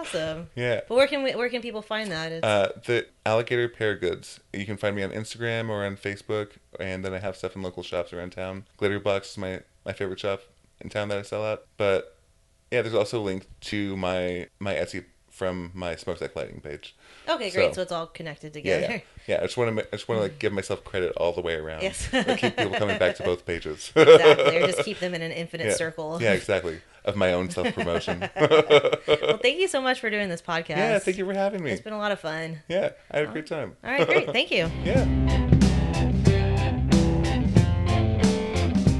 [0.00, 0.48] Awesome.
[0.54, 0.80] yeah.
[0.88, 2.42] But where can we, where can people find that?
[2.44, 4.40] Uh, the Alligator Pair Goods.
[4.52, 7.62] You can find me on Instagram or on Facebook, and then I have stuff in
[7.62, 8.64] local shops around town.
[8.78, 10.40] Glitterbox is my, my favorite shop
[10.80, 11.64] in town that I sell at.
[11.76, 12.16] But
[12.70, 16.94] yeah, there's also a link to my my Etsy from my Smokestack Lightning page.
[17.28, 17.70] okay, great.
[17.70, 18.92] so- So, it's all connected Yeah, together.
[18.94, 19.38] yeah, yeah.
[19.40, 21.54] I just want to I just want to like give myself credit all the way
[21.54, 21.82] around.
[21.82, 22.08] Yes.
[22.12, 23.90] Like, keep people coming back to both pages.
[23.96, 24.56] exactly.
[24.58, 25.74] Or just keep them in an infinite yeah.
[25.74, 26.18] circle.
[26.22, 26.78] Yeah, exactly.
[27.04, 28.28] Of my own self promotion.
[29.24, 30.68] Well, thank you so much for doing this podcast.
[30.76, 31.70] yeah, thank you for having me.
[31.70, 32.60] It's been a lot of fun.
[32.68, 33.76] Yeah, I had a great time.
[33.84, 34.32] All right, great.
[34.32, 34.70] Thank you.
[34.84, 35.04] Yeah.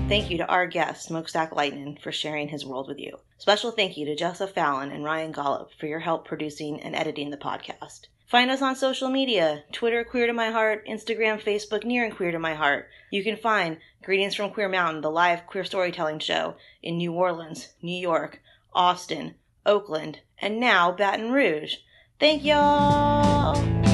[0.08, 3.16] Thank you to our guest, Smokestack Lightning, for sharing his world with you.
[3.38, 7.30] Special thank you to Jessa Fallon and Ryan Gollop for your help producing and editing
[7.30, 8.02] the podcast.
[8.28, 12.32] Find us on social media Twitter, Queer to My Heart, Instagram, Facebook, Near and Queer
[12.32, 12.88] to My Heart.
[13.10, 17.70] You can find Greetings from Queer Mountain, the live queer storytelling show in New Orleans,
[17.80, 18.42] New York,
[18.74, 21.76] Austin, Oakland, and now Baton Rouge.
[22.20, 23.93] Thank y'all!